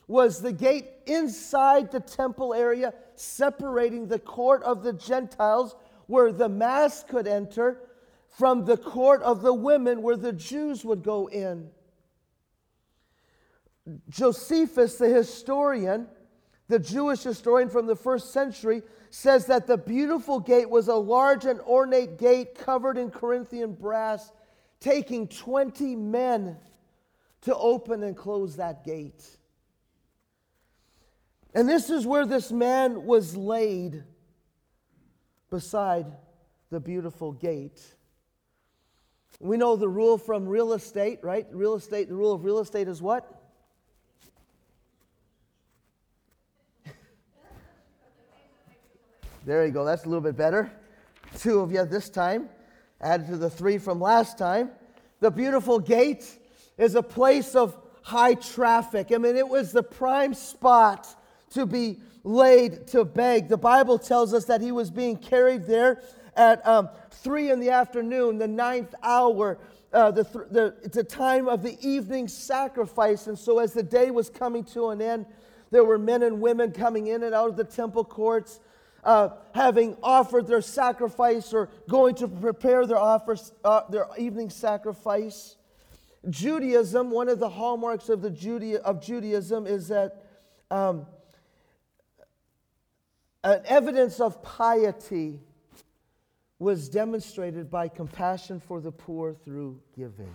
was 0.07 0.41
the 0.41 0.53
gate 0.53 0.87
inside 1.05 1.91
the 1.91 1.99
temple 1.99 2.53
area, 2.53 2.93
separating 3.15 4.07
the 4.07 4.19
court 4.19 4.63
of 4.63 4.83
the 4.83 4.93
Gentiles, 4.93 5.75
where 6.07 6.31
the 6.31 6.49
mass 6.49 7.03
could 7.03 7.27
enter, 7.27 7.81
from 8.29 8.65
the 8.65 8.77
court 8.77 9.21
of 9.23 9.41
the 9.41 9.53
women, 9.53 10.01
where 10.01 10.15
the 10.15 10.31
Jews 10.31 10.85
would 10.85 11.03
go 11.03 11.27
in. 11.27 11.69
Josephus, 14.09 14.97
the 14.97 15.09
historian, 15.09 16.07
the 16.67 16.79
Jewish 16.79 17.23
historian 17.23 17.69
from 17.69 17.87
the 17.87 17.95
first 17.95 18.33
century, 18.33 18.83
says 19.09 19.45
that 19.45 19.67
the 19.67 19.77
beautiful 19.77 20.39
gate 20.39 20.69
was 20.69 20.87
a 20.87 20.95
large 20.95 21.45
and 21.45 21.61
ornate 21.61 22.17
gate 22.17 22.55
covered 22.55 22.97
in 22.97 23.09
Corinthian 23.09 23.73
brass, 23.73 24.31
taking 24.79 25.27
20 25.27 25.95
men 25.95 26.57
to 27.41 27.55
open 27.55 28.03
and 28.03 28.17
close 28.17 28.57
that 28.57 28.83
gate. 28.83 29.23
And 31.53 31.67
this 31.67 31.89
is 31.89 32.05
where 32.05 32.25
this 32.25 32.51
man 32.51 33.05
was 33.05 33.35
laid 33.35 34.03
beside 35.49 36.05
the 36.69 36.79
beautiful 36.79 37.31
gate. 37.31 37.81
We 39.39 39.57
know 39.57 39.75
the 39.75 39.87
rule 39.87 40.17
from 40.17 40.47
real 40.47 40.73
estate, 40.73 41.19
right? 41.23 41.47
Real 41.51 41.75
estate, 41.75 42.09
the 42.09 42.15
rule 42.15 42.33
of 42.33 42.43
real 42.43 42.59
estate 42.59 42.87
is 42.87 43.01
what? 43.01 43.36
There 49.47 49.65
you 49.65 49.71
go. 49.71 49.85
That's 49.85 50.03
a 50.03 50.09
little 50.09 50.19
bit 50.19 50.35
better. 50.35 50.69
Two 51.37 51.61
of 51.61 51.71
you 51.71 51.85
this 51.85 52.09
time, 52.09 52.49
added 52.99 53.27
to 53.27 53.37
the 53.37 53.49
three 53.49 53.77
from 53.77 54.01
last 54.01 54.37
time. 54.37 54.71
The 55.21 55.31
beautiful 55.31 55.79
gate 55.79 56.37
is 56.77 56.95
a 56.95 57.01
place 57.01 57.55
of 57.55 57.77
high 58.01 58.33
traffic. 58.33 59.13
I 59.13 59.17
mean, 59.17 59.37
it 59.37 59.47
was 59.47 59.71
the 59.71 59.83
prime 59.83 60.33
spot 60.33 61.07
to 61.51 61.65
be 61.65 61.95
laid 62.25 62.87
to 62.87 63.05
beg. 63.05 63.47
The 63.47 63.55
Bible 63.55 63.97
tells 63.97 64.33
us 64.33 64.43
that 64.47 64.59
he 64.59 64.73
was 64.73 64.91
being 64.91 65.15
carried 65.15 65.65
there 65.65 66.01
at 66.35 66.67
um, 66.67 66.89
three 67.09 67.49
in 67.49 67.61
the 67.61 67.69
afternoon, 67.69 68.39
the 68.39 68.49
ninth 68.49 68.93
hour. 69.01 69.59
Uh, 69.93 70.11
the, 70.11 70.25
th- 70.25 70.45
the, 70.51 70.99
a 70.99 71.03
time 71.05 71.47
of 71.47 71.63
the 71.63 71.77
evening 71.79 72.27
sacrifice. 72.27 73.27
And 73.27 73.39
so, 73.39 73.59
as 73.59 73.71
the 73.71 73.81
day 73.81 74.11
was 74.11 74.29
coming 74.29 74.65
to 74.65 74.89
an 74.89 75.01
end, 75.01 75.25
there 75.71 75.85
were 75.85 75.97
men 75.97 76.23
and 76.23 76.41
women 76.41 76.73
coming 76.73 77.07
in 77.07 77.23
and 77.23 77.33
out 77.33 77.47
of 77.47 77.55
the 77.55 77.63
temple 77.63 78.03
courts 78.03 78.59
uh, 79.03 79.29
having 79.53 79.97
offered 80.03 80.47
their 80.47 80.61
sacrifice 80.61 81.53
or 81.53 81.69
going 81.89 82.15
to 82.15 82.27
prepare 82.27 82.85
their, 82.85 82.97
offers, 82.97 83.53
uh, 83.63 83.81
their 83.89 84.07
evening 84.17 84.49
sacrifice. 84.49 85.55
Judaism, 86.29 87.11
one 87.11 87.29
of 87.29 87.39
the 87.39 87.49
hallmarks 87.49 88.09
of, 88.09 88.21
the 88.21 88.29
Judea, 88.29 88.79
of 88.79 89.01
Judaism 89.01 89.65
is 89.65 89.87
that 89.87 90.25
um, 90.69 91.05
an 93.43 93.61
evidence 93.65 94.19
of 94.19 94.43
piety 94.43 95.39
was 96.59 96.89
demonstrated 96.89 97.69
by 97.69 97.87
compassion 97.87 98.59
for 98.59 98.81
the 98.81 98.91
poor 98.91 99.33
through 99.33 99.79
giving. 99.95 100.33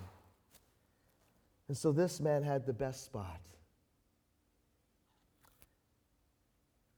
And 1.68 1.76
so 1.76 1.92
this 1.92 2.20
man 2.20 2.42
had 2.42 2.64
the 2.64 2.72
best 2.72 3.04
spot. 3.04 3.40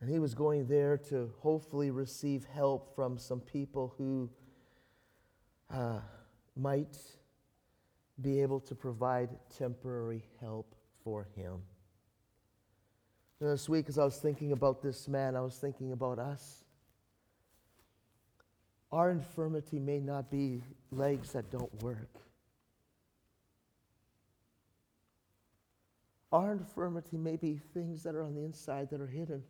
And 0.04 0.12
he 0.12 0.18
was 0.18 0.34
going 0.34 0.66
there 0.66 0.98
to 1.08 1.32
hopefully 1.40 1.90
receive 1.90 2.44
help 2.52 2.94
from 2.94 3.16
some 3.16 3.40
people 3.40 3.94
who 3.96 4.28
uh, 5.72 6.00
might 6.54 6.98
be 8.20 8.42
able 8.42 8.60
to 8.60 8.74
provide 8.74 9.30
temporary 9.56 10.22
help 10.42 10.74
for 11.02 11.26
him. 11.34 11.62
And 13.40 13.48
this 13.48 13.66
week, 13.66 13.86
as 13.88 13.96
I 13.96 14.04
was 14.04 14.18
thinking 14.18 14.52
about 14.52 14.82
this 14.82 15.08
man, 15.08 15.36
I 15.36 15.40
was 15.40 15.56
thinking 15.56 15.92
about 15.92 16.18
us. 16.18 16.64
Our 18.92 19.10
infirmity 19.10 19.78
may 19.78 20.00
not 20.00 20.30
be 20.30 20.64
legs 20.90 21.32
that 21.32 21.50
don't 21.50 21.82
work. 21.82 22.18
Our 26.30 26.52
infirmity 26.52 27.16
may 27.16 27.36
be 27.36 27.58
things 27.72 28.02
that 28.02 28.14
are 28.14 28.22
on 28.22 28.34
the 28.34 28.42
inside 28.42 28.90
that 28.90 29.00
are 29.00 29.06
hidden. 29.06 29.42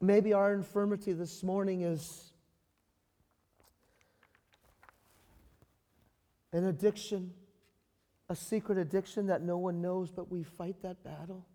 Maybe 0.00 0.32
our 0.32 0.54
infirmity 0.54 1.12
this 1.12 1.42
morning 1.42 1.82
is 1.82 2.32
an 6.52 6.64
addiction, 6.64 7.32
a 8.28 8.34
secret 8.34 8.78
addiction 8.78 9.26
that 9.26 9.42
no 9.42 9.58
one 9.58 9.82
knows, 9.82 10.10
but 10.10 10.30
we 10.30 10.42
fight 10.42 10.82
that 10.82 11.04
battle. 11.04 11.46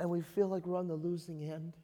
And 0.00 0.08
we 0.08 0.22
feel 0.22 0.48
like 0.48 0.66
we're 0.66 0.78
on 0.78 0.88
the 0.88 0.94
losing 0.94 1.42
end. 1.42 1.74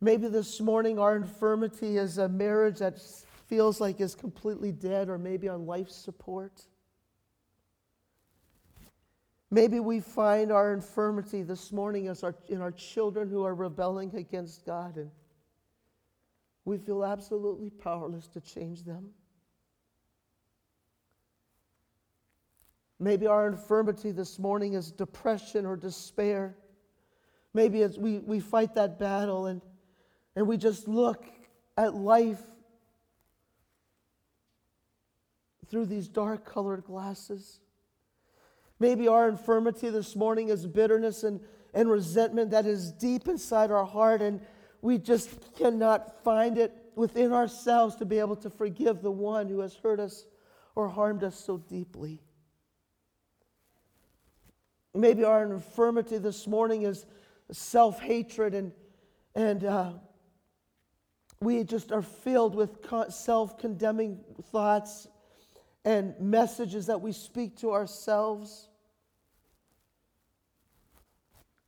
Maybe 0.00 0.28
this 0.28 0.60
morning 0.60 0.98
our 0.98 1.16
infirmity 1.16 1.96
is 1.98 2.18
a 2.18 2.28
marriage 2.28 2.78
that 2.78 2.98
feels 3.46 3.80
like 3.80 4.00
is 4.00 4.14
completely 4.14 4.72
dead 4.72 5.08
or 5.08 5.18
maybe 5.18 5.48
on 5.48 5.66
life 5.66 5.90
support. 5.90 6.62
Maybe 9.56 9.80
we 9.80 10.00
find 10.00 10.52
our 10.52 10.74
infirmity 10.74 11.42
this 11.42 11.72
morning 11.72 12.08
as 12.08 12.22
our, 12.22 12.34
in 12.50 12.60
our 12.60 12.72
children 12.72 13.30
who 13.30 13.42
are 13.42 13.54
rebelling 13.54 14.14
against 14.14 14.66
God, 14.66 14.98
and 14.98 15.10
we 16.66 16.76
feel 16.76 17.02
absolutely 17.02 17.70
powerless 17.70 18.26
to 18.34 18.40
change 18.42 18.84
them. 18.84 19.08
Maybe 23.00 23.26
our 23.26 23.48
infirmity 23.48 24.10
this 24.12 24.38
morning 24.38 24.74
is 24.74 24.92
depression 24.92 25.64
or 25.64 25.74
despair. 25.74 26.54
Maybe 27.54 27.80
as 27.80 27.98
we, 27.98 28.18
we 28.18 28.40
fight 28.40 28.74
that 28.74 28.98
battle 28.98 29.46
and, 29.46 29.62
and 30.34 30.46
we 30.46 30.58
just 30.58 30.86
look 30.86 31.24
at 31.78 31.94
life 31.94 32.42
through 35.70 35.86
these 35.86 36.08
dark 36.08 36.44
colored 36.44 36.84
glasses. 36.84 37.60
Maybe 38.78 39.08
our 39.08 39.28
infirmity 39.28 39.88
this 39.90 40.14
morning 40.14 40.48
is 40.48 40.66
bitterness 40.66 41.24
and, 41.24 41.40
and 41.72 41.90
resentment 41.90 42.50
that 42.50 42.66
is 42.66 42.92
deep 42.92 43.26
inside 43.26 43.70
our 43.70 43.84
heart, 43.84 44.20
and 44.20 44.40
we 44.82 44.98
just 44.98 45.54
cannot 45.56 46.22
find 46.22 46.58
it 46.58 46.72
within 46.94 47.32
ourselves 47.32 47.96
to 47.96 48.04
be 48.04 48.18
able 48.18 48.36
to 48.36 48.50
forgive 48.50 49.02
the 49.02 49.10
one 49.10 49.48
who 49.48 49.60
has 49.60 49.74
hurt 49.76 50.00
us 50.00 50.26
or 50.74 50.88
harmed 50.88 51.24
us 51.24 51.38
so 51.38 51.58
deeply. 51.58 52.22
Maybe 54.94 55.24
our 55.24 55.44
infirmity 55.44 56.18
this 56.18 56.46
morning 56.46 56.82
is 56.82 57.06
self 57.52 58.00
hatred 58.00 58.54
and, 58.54 58.72
and 59.34 59.64
uh, 59.64 59.92
we 61.40 61.64
just 61.64 61.92
are 61.92 62.02
filled 62.02 62.54
with 62.54 62.78
self 63.10 63.58
condemning 63.58 64.20
thoughts 64.50 65.06
and 65.86 66.18
messages 66.18 66.86
that 66.86 67.00
we 67.00 67.12
speak 67.12 67.56
to 67.58 67.72
ourselves, 67.72 68.68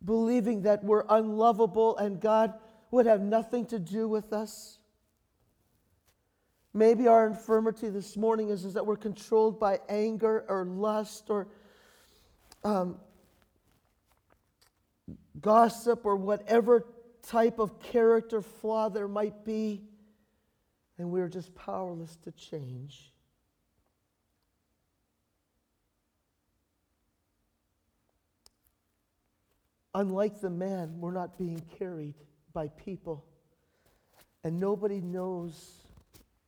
believing 0.04 0.62
that 0.62 0.82
we're 0.82 1.04
unlovable 1.08 1.96
and 1.96 2.20
God 2.20 2.54
would 2.90 3.06
have 3.06 3.20
nothing 3.20 3.64
to 3.66 3.78
do 3.78 4.08
with 4.08 4.32
us. 4.32 4.78
Maybe 6.74 7.06
our 7.06 7.28
infirmity 7.28 7.90
this 7.90 8.16
morning 8.16 8.48
is, 8.48 8.64
is 8.64 8.74
that 8.74 8.84
we're 8.84 8.96
controlled 8.96 9.60
by 9.60 9.78
anger 9.88 10.44
or 10.48 10.64
lust 10.64 11.30
or 11.30 11.46
um, 12.64 12.96
gossip 15.40 16.04
or 16.04 16.16
whatever 16.16 16.84
type 17.22 17.60
of 17.60 17.78
character 17.78 18.42
flaw 18.42 18.88
there 18.88 19.08
might 19.08 19.44
be, 19.44 19.80
and 20.98 21.08
we're 21.08 21.28
just 21.28 21.54
powerless 21.54 22.16
to 22.24 22.32
change. 22.32 23.12
Unlike 29.94 30.40
the 30.40 30.50
man, 30.50 31.00
we're 31.00 31.12
not 31.12 31.38
being 31.38 31.62
carried 31.78 32.14
by 32.52 32.68
people, 32.68 33.24
and 34.44 34.58
nobody 34.58 35.00
knows 35.00 35.82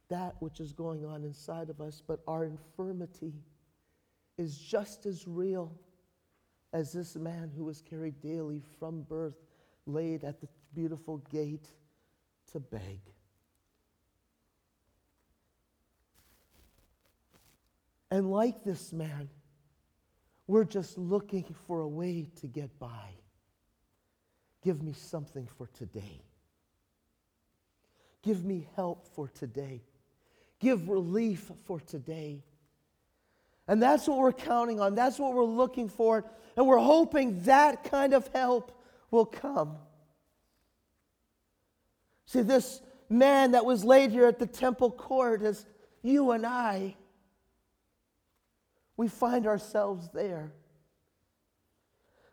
that 0.08 0.34
which 0.40 0.60
is 0.60 0.72
going 0.72 1.04
on 1.04 1.24
inside 1.24 1.70
of 1.70 1.80
us, 1.80 2.02
but 2.06 2.20
our 2.26 2.44
infirmity 2.44 3.32
is 4.36 4.58
just 4.58 5.06
as 5.06 5.26
real 5.26 5.72
as 6.72 6.92
this 6.92 7.16
man 7.16 7.50
who 7.56 7.64
was 7.64 7.80
carried 7.80 8.20
daily 8.20 8.62
from 8.78 9.02
birth, 9.02 9.36
laid 9.86 10.24
at 10.24 10.40
the 10.40 10.48
beautiful 10.74 11.18
gate 11.30 11.68
to 12.52 12.60
beg. 12.60 13.00
And 18.10 18.30
like 18.30 18.64
this 18.64 18.92
man, 18.92 19.28
we're 20.46 20.64
just 20.64 20.98
looking 20.98 21.44
for 21.66 21.80
a 21.80 21.88
way 21.88 22.28
to 22.40 22.48
get 22.48 22.76
by. 22.78 23.19
Give 24.62 24.82
me 24.82 24.92
something 24.92 25.48
for 25.56 25.66
today. 25.68 26.22
Give 28.22 28.44
me 28.44 28.68
help 28.76 29.06
for 29.14 29.28
today. 29.28 29.82
Give 30.58 30.88
relief 30.88 31.50
for 31.64 31.80
today. 31.80 32.42
And 33.66 33.82
that's 33.82 34.06
what 34.06 34.18
we're 34.18 34.32
counting 34.32 34.80
on. 34.80 34.94
That's 34.94 35.18
what 35.18 35.32
we're 35.32 35.44
looking 35.44 35.88
for. 35.88 36.24
And 36.56 36.66
we're 36.66 36.78
hoping 36.78 37.42
that 37.44 37.84
kind 37.84 38.12
of 38.12 38.28
help 38.34 38.78
will 39.10 39.24
come. 39.24 39.76
See, 42.26 42.42
this 42.42 42.80
man 43.08 43.52
that 43.52 43.64
was 43.64 43.84
laid 43.84 44.10
here 44.10 44.26
at 44.26 44.38
the 44.38 44.46
temple 44.46 44.90
court 44.90 45.42
is 45.42 45.64
you 46.02 46.32
and 46.32 46.44
I. 46.44 46.96
We 48.96 49.08
find 49.08 49.46
ourselves 49.46 50.10
there. 50.12 50.52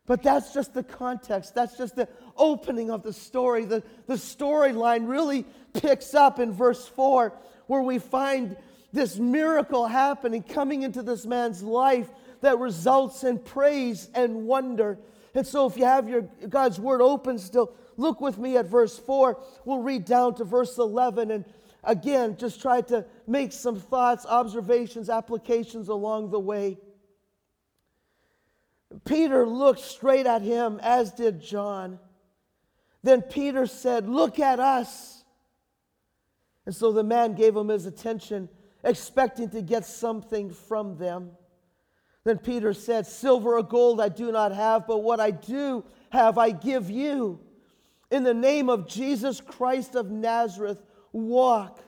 But 0.07 0.23
that's 0.23 0.53
just 0.53 0.73
the 0.73 0.83
context. 0.83 1.53
That's 1.53 1.77
just 1.77 1.95
the 1.97 2.07
opening 2.35 2.89
of 2.89 3.03
the 3.03 3.13
story. 3.13 3.65
The, 3.65 3.83
the 4.07 4.15
storyline 4.15 5.07
really 5.07 5.45
picks 5.73 6.15
up 6.15 6.39
in 6.39 6.53
verse 6.53 6.87
4, 6.87 7.33
where 7.67 7.81
we 7.81 7.99
find 7.99 8.55
this 8.93 9.17
miracle 9.17 9.85
happening, 9.85 10.41
coming 10.41 10.81
into 10.83 11.03
this 11.03 11.25
man's 11.25 11.61
life 11.61 12.07
that 12.39 12.57
results 12.57 13.25
in 13.25 13.37
praise 13.37 14.09
and 14.15 14.47
wonder. 14.47 14.97
And 15.35 15.45
so, 15.45 15.67
if 15.67 15.77
you 15.77 15.83
have 15.83 16.07
your 16.07 16.21
God's 16.47 16.79
word 16.79 17.01
open 17.01 17.37
still, 17.37 17.73
look 17.97 18.21
with 18.21 18.37
me 18.37 18.55
at 18.55 18.65
verse 18.65 18.97
4. 18.97 19.37
We'll 19.65 19.81
read 19.81 20.05
down 20.05 20.35
to 20.35 20.45
verse 20.45 20.77
11 20.77 21.31
and 21.31 21.45
again, 21.83 22.37
just 22.37 22.61
try 22.61 22.81
to 22.81 23.05
make 23.25 23.51
some 23.51 23.79
thoughts, 23.79 24.25
observations, 24.25 25.09
applications 25.09 25.87
along 25.87 26.29
the 26.29 26.39
way. 26.39 26.77
Peter 29.05 29.45
looked 29.45 29.81
straight 29.81 30.25
at 30.25 30.41
him, 30.41 30.79
as 30.81 31.11
did 31.11 31.41
John. 31.41 31.99
Then 33.03 33.21
Peter 33.21 33.65
said, 33.65 34.07
Look 34.07 34.39
at 34.39 34.59
us. 34.59 35.23
And 36.65 36.75
so 36.75 36.91
the 36.91 37.03
man 37.03 37.33
gave 37.33 37.55
him 37.55 37.69
his 37.69 37.85
attention, 37.85 38.49
expecting 38.83 39.49
to 39.51 39.61
get 39.61 39.85
something 39.85 40.51
from 40.51 40.97
them. 40.97 41.31
Then 42.23 42.39
Peter 42.39 42.73
said, 42.73 43.07
Silver 43.07 43.57
or 43.57 43.63
gold 43.63 44.01
I 44.01 44.09
do 44.09 44.31
not 44.31 44.53
have, 44.53 44.85
but 44.85 44.97
what 44.99 45.21
I 45.21 45.31
do 45.31 45.85
have 46.09 46.37
I 46.37 46.51
give 46.51 46.89
you. 46.89 47.39
In 48.11 48.23
the 48.23 48.33
name 48.33 48.69
of 48.69 48.87
Jesus 48.87 49.39
Christ 49.39 49.95
of 49.95 50.11
Nazareth, 50.11 50.81
walk. 51.13 51.79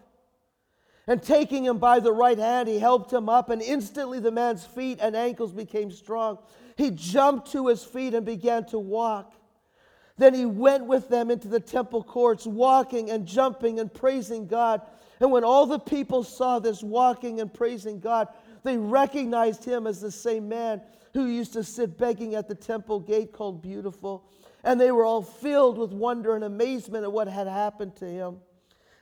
And 1.07 1.21
taking 1.21 1.65
him 1.65 1.77
by 1.79 1.99
the 1.99 2.13
right 2.13 2.37
hand, 2.37 2.69
he 2.69 2.79
helped 2.79 3.11
him 3.11 3.27
up, 3.27 3.49
and 3.49 3.61
instantly 3.61 4.19
the 4.19 4.31
man's 4.31 4.63
feet 4.63 4.99
and 5.01 5.15
ankles 5.15 5.51
became 5.51 5.91
strong. 5.91 6.37
He 6.79 6.91
jumped 6.91 7.51
to 7.51 7.67
his 7.67 7.83
feet 7.83 8.13
and 8.13 8.25
began 8.25 8.63
to 8.67 8.79
walk. 8.79 9.33
Then 10.17 10.33
he 10.33 10.45
went 10.45 10.85
with 10.85 11.09
them 11.09 11.29
into 11.29 11.49
the 11.49 11.59
temple 11.59 12.01
courts, 12.01 12.47
walking 12.47 13.11
and 13.11 13.25
jumping 13.25 13.81
and 13.81 13.93
praising 13.93 14.47
God. 14.47 14.83
And 15.19 15.29
when 15.29 15.43
all 15.43 15.65
the 15.65 15.77
people 15.77 16.23
saw 16.23 16.57
this 16.57 16.81
walking 16.81 17.41
and 17.41 17.53
praising 17.53 17.99
God, 17.99 18.29
they 18.63 18.77
recognized 18.77 19.65
him 19.65 19.87
as 19.87 19.99
the 19.99 20.09
same 20.09 20.47
man 20.47 20.81
who 21.13 21.25
used 21.25 21.51
to 21.51 21.65
sit 21.65 21.97
begging 21.97 22.33
at 22.33 22.47
the 22.47 22.55
temple 22.55 23.01
gate 23.01 23.33
called 23.33 23.61
Beautiful. 23.61 24.23
And 24.63 24.79
they 24.79 24.93
were 24.93 25.03
all 25.03 25.21
filled 25.21 25.77
with 25.77 25.91
wonder 25.91 26.33
and 26.33 26.45
amazement 26.45 27.03
at 27.03 27.11
what 27.11 27.27
had 27.27 27.47
happened 27.47 27.97
to 27.97 28.05
him. 28.05 28.37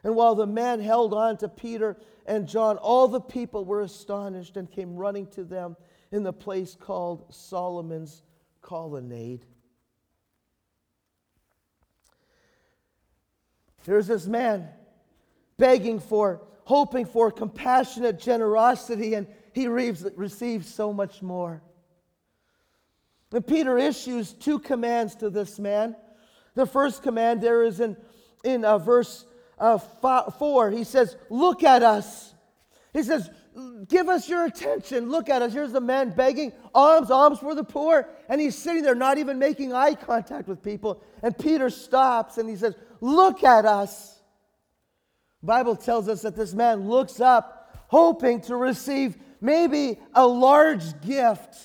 And 0.03 0.15
while 0.15 0.33
the 0.33 0.47
man 0.47 0.79
held 0.79 1.13
on 1.13 1.37
to 1.37 1.47
Peter 1.47 1.95
and 2.25 2.47
John, 2.47 2.77
all 2.77 3.07
the 3.07 3.21
people 3.21 3.65
were 3.65 3.81
astonished 3.81 4.57
and 4.57 4.71
came 4.71 4.95
running 4.95 5.27
to 5.27 5.43
them 5.43 5.75
in 6.11 6.23
the 6.23 6.33
place 6.33 6.75
called 6.79 7.33
Solomon's 7.33 8.21
Colonnade. 8.61 9.45
There's 13.85 14.07
this 14.07 14.27
man 14.27 14.67
begging 15.57 15.99
for, 15.99 16.41
hoping 16.65 17.05
for 17.05 17.31
compassionate 17.31 18.19
generosity, 18.19 19.13
and 19.13 19.27
he 19.53 19.67
receives 19.67 20.73
so 20.73 20.91
much 20.91 21.21
more. 21.21 21.61
And 23.31 23.45
Peter 23.45 23.77
issues 23.77 24.33
two 24.33 24.59
commands 24.59 25.15
to 25.15 25.29
this 25.29 25.59
man. 25.59 25.95
The 26.55 26.65
first 26.65 27.03
command 27.03 27.41
there 27.41 27.63
is 27.63 27.79
in, 27.79 27.97
in 28.43 28.65
uh, 28.65 28.77
verse 28.77 29.25
uh, 29.59 29.77
4. 29.77 30.71
He 30.71 30.83
says, 30.83 31.15
Look 31.29 31.63
at 31.63 31.83
us. 31.83 32.33
He 32.93 33.03
says, 33.03 33.29
Give 33.87 34.07
us 34.07 34.29
your 34.29 34.45
attention. 34.45 35.09
Look 35.09 35.29
at 35.29 35.41
us. 35.41 35.51
Here's 35.51 35.71
the 35.71 35.81
man 35.81 36.11
begging 36.11 36.53
alms, 36.75 37.09
alms 37.09 37.39
for 37.39 37.55
the 37.55 37.63
poor. 37.63 38.07
And 38.29 38.39
he's 38.39 38.55
sitting 38.55 38.83
there, 38.83 38.93
not 38.93 39.17
even 39.17 39.39
making 39.39 39.73
eye 39.73 39.95
contact 39.95 40.47
with 40.47 40.61
people. 40.61 41.01
And 41.23 41.35
Peter 41.35 41.71
stops 41.71 42.37
and 42.37 42.47
he 42.47 42.55
says, 42.55 42.75
Look 43.01 43.43
at 43.43 43.65
us. 43.65 44.19
Bible 45.41 45.75
tells 45.75 46.07
us 46.07 46.21
that 46.21 46.35
this 46.35 46.53
man 46.53 46.87
looks 46.87 47.19
up, 47.19 47.85
hoping 47.87 48.41
to 48.41 48.55
receive 48.55 49.17
maybe 49.41 49.99
a 50.13 50.25
large 50.25 51.01
gift, 51.01 51.55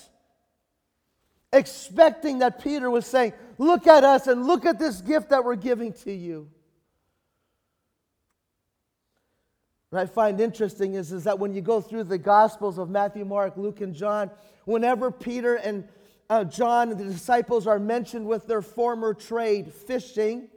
expecting 1.51 2.39
that 2.39 2.63
Peter 2.63 2.89
was 2.89 3.05
saying, 3.05 3.33
Look 3.59 3.85
at 3.85 4.03
us 4.03 4.25
and 4.25 4.47
look 4.47 4.65
at 4.65 4.79
this 4.79 5.01
gift 5.01 5.29
that 5.29 5.45
we're 5.45 5.55
giving 5.55 5.93
to 5.93 6.11
you. 6.11 6.49
What 9.93 10.01
I 10.01 10.05
find 10.07 10.41
interesting 10.41 10.95
is, 10.95 11.11
is 11.11 11.25
that 11.25 11.37
when 11.37 11.53
you 11.53 11.61
go 11.61 11.79
through 11.79 12.05
the 12.05 12.17
Gospels 12.17 12.79
of 12.79 12.89
Matthew, 12.89 13.25
Mark, 13.25 13.57
Luke, 13.57 13.79
and 13.79 13.93
John, 13.93 14.31
whenever 14.65 15.11
Peter 15.11 15.53
and 15.53 15.87
uh, 16.31 16.45
John 16.45 16.89
and 16.89 16.99
the 16.99 17.03
disciples 17.03 17.67
are 17.67 17.77
mentioned 17.77 18.25
with 18.25 18.47
their 18.47 18.63
former 18.63 19.13
trade, 19.13 19.71
fishing, 19.71 20.49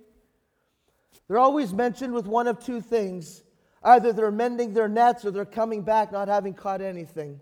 they're 1.29 1.37
always 1.37 1.75
mentioned 1.75 2.15
with 2.15 2.27
one 2.27 2.47
of 2.47 2.65
two 2.65 2.81
things. 2.81 3.43
Either 3.83 4.11
they're 4.11 4.31
mending 4.31 4.73
their 4.73 4.89
nets 4.89 5.27
or 5.27 5.31
they're 5.31 5.45
coming 5.45 5.83
back 5.83 6.13
not 6.13 6.29
having 6.29 6.55
caught 6.55 6.81
anything. 6.81 7.39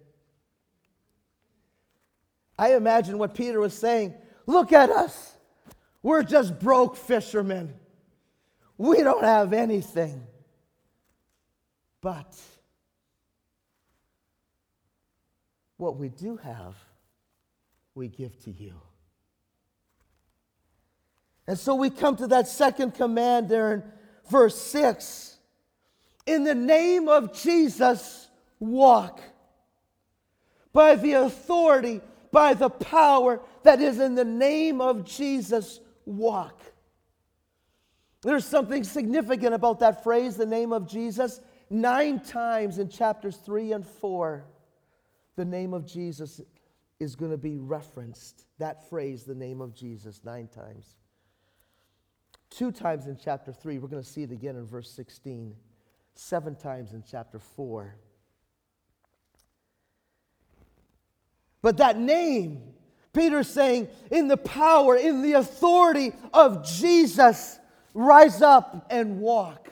I 2.59 2.75
imagine 2.75 3.19
what 3.19 3.35
Peter 3.35 3.61
was 3.61 3.73
saying 3.73 4.15
Look 4.47 4.73
at 4.73 4.91
us. 4.91 5.37
We're 6.03 6.25
just 6.25 6.59
broke 6.59 6.97
fishermen. 6.97 7.73
We 8.79 8.97
don't 9.05 9.23
have 9.23 9.53
anything. 9.53 10.27
But 12.05 12.39
what 15.79 15.97
we 15.97 16.11
do 16.11 16.37
have, 16.37 16.77
we 17.95 18.09
give 18.09 18.39
to 18.45 18.51
you. 18.51 18.75
And 21.47 21.59
so 21.59 21.75
we 21.75 21.89
come 21.89 22.17
to 22.17 22.27
that 22.27 22.47
second 22.47 22.93
command 22.93 23.49
there 23.49 23.73
in 23.73 23.83
verse 24.31 24.55
6. 24.55 25.39
In 26.27 26.45
the 26.45 26.55
name 26.55 27.09
of 27.09 27.33
Jesus, 27.33 28.29
walk. 28.59 29.23
By 30.75 30.97
the 30.97 31.13
authority, 31.15 32.03
by 32.31 32.53
the 32.53 32.69
power 32.69 33.41
that 33.63 33.81
is 33.81 33.99
in 33.99 34.15
the 34.15 34.27
name 34.27 34.83
of 34.83 35.07
Jesus, 35.07 35.81
walk. 36.05 36.61
There's 38.21 38.45
something 38.45 38.85
significant 38.85 39.55
about 39.55 39.81
that 39.81 40.05
phrase, 40.05 40.37
the 40.37 40.45
name 40.45 40.75
of 40.75 40.87
Jesus 40.87 41.41
nine 41.71 42.21
times 42.21 42.79
in 42.79 42.89
chapters 42.89 43.37
3 43.37 43.73
and 43.73 43.87
4. 43.87 44.45
the 45.37 45.45
name 45.45 45.75
of 45.75 45.85
Jesus 45.85 46.41
is 47.01 47.17
going 47.17 47.31
to 47.31 47.39
be 47.39 47.59
referenced. 47.59 48.47
That 48.59 48.89
phrase, 48.89 49.25
the 49.25 49.35
name 49.35 49.61
of 49.61 49.75
Jesus, 49.75 50.21
nine 50.25 50.49
times. 50.49 50.97
Two 52.51 52.71
times 52.71 53.09
in 53.09 53.17
chapter 53.17 53.53
3. 53.53 53.79
We're 53.79 53.89
going 53.89 54.03
to 54.03 54.09
see 54.09 54.23
it 54.23 54.31
again 54.31 54.57
in 54.57 54.65
verse 54.65 54.91
16. 54.91 55.55
Seven 56.15 56.55
times 56.55 56.93
in 56.93 57.03
chapter 57.09 57.41
4. 57.41 57.97
But 61.63 61.79
that 61.79 61.99
name, 61.99 62.63
Peter's 63.13 63.49
saying, 63.49 63.89
in 64.11 64.29
the 64.29 64.37
power, 64.37 64.97
in 64.97 65.23
the 65.23 65.33
authority 65.33 66.13
of 66.33 66.65
Jesus, 66.65 67.59
rise 67.95 68.43
up 68.43 68.87
and 68.91 69.19
walk. 69.19 69.71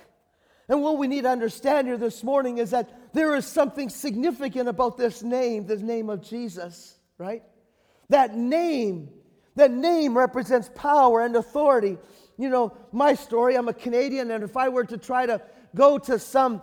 And 0.69 0.83
what 0.83 0.99
we 0.99 1.07
need 1.07 1.23
to 1.23 1.31
understand 1.31 1.89
here 1.89 1.97
this 1.97 2.23
morning 2.23 2.59
is 2.59 2.71
that 2.71 3.13
there 3.13 3.35
is 3.35 3.47
something 3.47 3.89
significant 3.89 4.69
about 4.69 4.97
this 4.97 5.23
name, 5.23 5.67
the 5.67 5.77
name 5.77 6.09
of 6.09 6.23
Jesus, 6.23 6.97
right? 7.19 7.43
That 8.09 8.37
name, 8.37 9.09
that 9.57 9.71
name 9.71 10.17
represents 10.17 10.71
power 10.75 11.23
and 11.23 11.37
authority. 11.37 11.99
You 12.39 12.49
know, 12.49 12.77
my 12.93 13.15
story, 13.15 13.57
I'm 13.57 13.69
a 13.69 13.75
Canadian, 13.75 14.31
and 14.31 14.45
if 14.45 14.57
I 14.57 14.69
were 14.69 14.85
to 14.85 14.97
try 14.97 15.27
to 15.27 15.43
go 15.75 15.99
to 15.99 16.19
some 16.19 16.63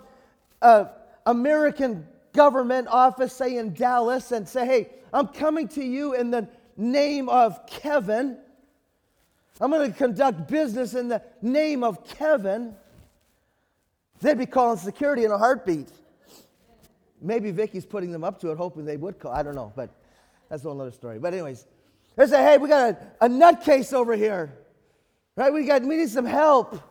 uh, 0.62 0.86
American 1.26 2.08
government 2.34 2.88
office, 2.88 3.34
say 3.34 3.58
in 3.58 3.74
Dallas, 3.74 4.32
and 4.32 4.48
say, 4.48 4.66
hey, 4.66 4.90
I'm 5.14 5.28
coming 5.28 5.68
to 5.70 5.84
you 5.84 6.14
in 6.14 6.32
the 6.32 6.48
name 6.78 7.30
of 7.30 7.66
Kevin. 7.68 8.38
I'm 9.62 9.72
going 9.72 9.92
to 9.92 9.98
conduct 9.98 10.48
business 10.48 10.94
in 10.94 11.10
the 11.10 11.22
name 11.42 11.84
of 11.84 12.08
Kevin. 12.08 12.76
They'd 14.22 14.38
be 14.38 14.46
calling 14.46 14.78
security 14.78 15.26
in 15.26 15.32
a 15.32 15.38
heartbeat. 15.38 15.90
Maybe 17.22 17.52
Vicky's 17.52 17.86
putting 17.86 18.12
them 18.12 18.24
up 18.24 18.40
to 18.42 18.52
it, 18.52 18.58
hoping 18.58 18.86
they 18.86 18.98
would 18.98 19.20
call. 19.20 19.32
I 19.32 19.44
don't 19.44 19.56
know, 19.56 19.74
but 19.76 19.90
that's 20.50 20.64
another 20.64 20.92
story. 20.92 21.20
But 21.20 21.34
anyways, 21.34 21.66
they 22.16 22.28
say, 22.28 22.44
hey, 22.44 22.58
we 22.58 22.68
got 22.68 22.90
a, 23.22 23.26
a 23.26 23.30
nutcase 23.30 23.94
over 23.94 24.16
here. 24.16 24.54
Right? 25.36 25.54
We 25.54 25.66
got 25.66 25.84
we 25.84 25.98
need 25.98 26.10
some 26.10 26.26
help. 26.26 26.82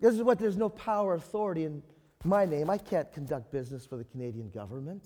This 0.00 0.14
is 0.14 0.22
what 0.22 0.38
there's 0.38 0.56
no 0.56 0.68
power, 0.68 1.14
authority 1.14 1.64
in 1.64 1.82
my 2.24 2.44
name. 2.44 2.68
I 2.68 2.76
can't 2.76 3.10
conduct 3.12 3.50
business 3.50 3.86
for 3.86 3.96
the 3.96 4.04
Canadian 4.04 4.50
government. 4.50 5.02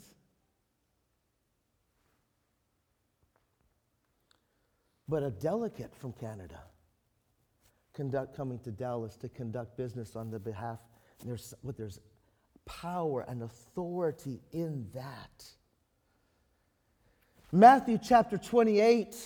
But 5.08 5.22
a 5.22 5.30
delegate 5.30 5.94
from 5.94 6.12
Canada 6.14 6.60
conduct, 7.98 8.36
coming 8.36 8.60
to 8.60 8.70
Dallas 8.70 9.16
to 9.16 9.28
conduct 9.28 9.76
business 9.76 10.14
on 10.14 10.30
the 10.30 10.38
behalf, 10.38 10.78
there's, 11.26 11.52
what, 11.62 11.76
there's 11.76 11.98
power 12.64 13.22
and 13.26 13.42
authority 13.42 14.40
in 14.52 14.86
that. 14.94 15.44
Matthew 17.50 17.98
chapter 18.00 18.38
28. 18.38 19.16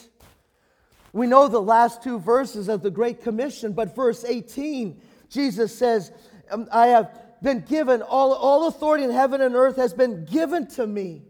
We 1.12 1.26
know 1.26 1.48
the 1.48 1.60
last 1.60 2.02
two 2.02 2.18
verses 2.18 2.68
of 2.70 2.82
the 2.82 2.90
Great 2.90 3.22
Commission, 3.22 3.74
but 3.74 3.94
verse 3.94 4.24
18, 4.24 5.02
Jesus 5.28 5.76
says, 5.76 6.10
um, 6.50 6.66
I 6.72 6.86
have 6.86 7.10
been 7.42 7.60
given, 7.60 8.00
all, 8.00 8.32
all 8.32 8.68
authority 8.68 9.04
in 9.04 9.10
heaven 9.10 9.42
and 9.42 9.54
earth 9.54 9.76
has 9.76 9.92
been 9.92 10.24
given 10.24 10.66
to 10.68 10.86
me. 10.86 11.24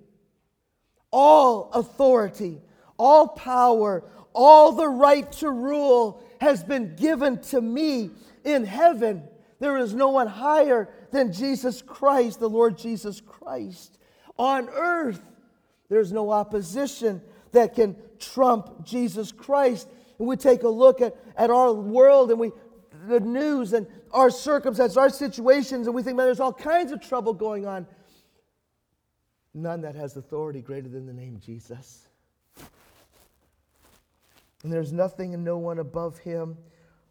All 1.10 1.72
authority, 1.72 2.60
all 2.96 3.26
power, 3.26 4.04
all 4.32 4.72
the 4.72 4.88
right 4.88 5.30
to 5.32 5.50
rule 5.50 6.22
has 6.42 6.64
been 6.64 6.96
given 6.96 7.38
to 7.38 7.60
me 7.60 8.10
in 8.44 8.64
heaven. 8.64 9.22
There 9.60 9.76
is 9.76 9.94
no 9.94 10.08
one 10.08 10.26
higher 10.26 10.88
than 11.12 11.32
Jesus 11.32 11.82
Christ, 11.82 12.40
the 12.40 12.50
Lord 12.50 12.76
Jesus 12.76 13.20
Christ. 13.20 13.96
On 14.36 14.68
earth, 14.68 15.22
there's 15.88 16.12
no 16.12 16.30
opposition 16.30 17.22
that 17.52 17.76
can 17.76 17.96
trump 18.18 18.84
Jesus 18.84 19.30
Christ. 19.30 19.88
And 20.18 20.26
we 20.26 20.36
take 20.36 20.64
a 20.64 20.68
look 20.68 21.00
at, 21.00 21.16
at 21.36 21.50
our 21.50 21.72
world 21.72 22.30
and 22.30 22.40
we 22.40 22.50
the 23.06 23.20
news 23.20 23.72
and 23.72 23.86
our 24.12 24.30
circumstances, 24.30 24.96
our 24.96 25.10
situations, 25.10 25.86
and 25.86 25.94
we 25.94 26.02
think, 26.02 26.16
man, 26.16 26.26
there's 26.26 26.40
all 26.40 26.52
kinds 26.52 26.92
of 26.92 27.00
trouble 27.00 27.32
going 27.32 27.66
on. 27.66 27.86
None 29.54 29.80
that 29.82 29.94
has 29.96 30.16
authority 30.16 30.60
greater 30.60 30.88
than 30.88 31.06
the 31.06 31.12
name 31.12 31.40
Jesus. 31.44 32.06
And 34.62 34.72
there's 34.72 34.92
nothing 34.92 35.34
and 35.34 35.44
no 35.44 35.58
one 35.58 35.78
above 35.78 36.18
him 36.18 36.56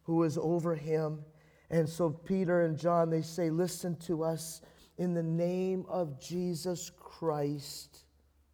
who 0.03 0.23
is 0.23 0.37
over 0.37 0.75
him. 0.75 1.23
And 1.69 1.87
so 1.87 2.09
Peter 2.09 2.61
and 2.63 2.77
John, 2.77 3.09
they 3.09 3.21
say, 3.21 3.49
Listen 3.49 3.95
to 4.07 4.23
us 4.23 4.61
in 4.97 5.13
the 5.13 5.23
name 5.23 5.85
of 5.87 6.19
Jesus 6.19 6.91
Christ, 6.97 8.03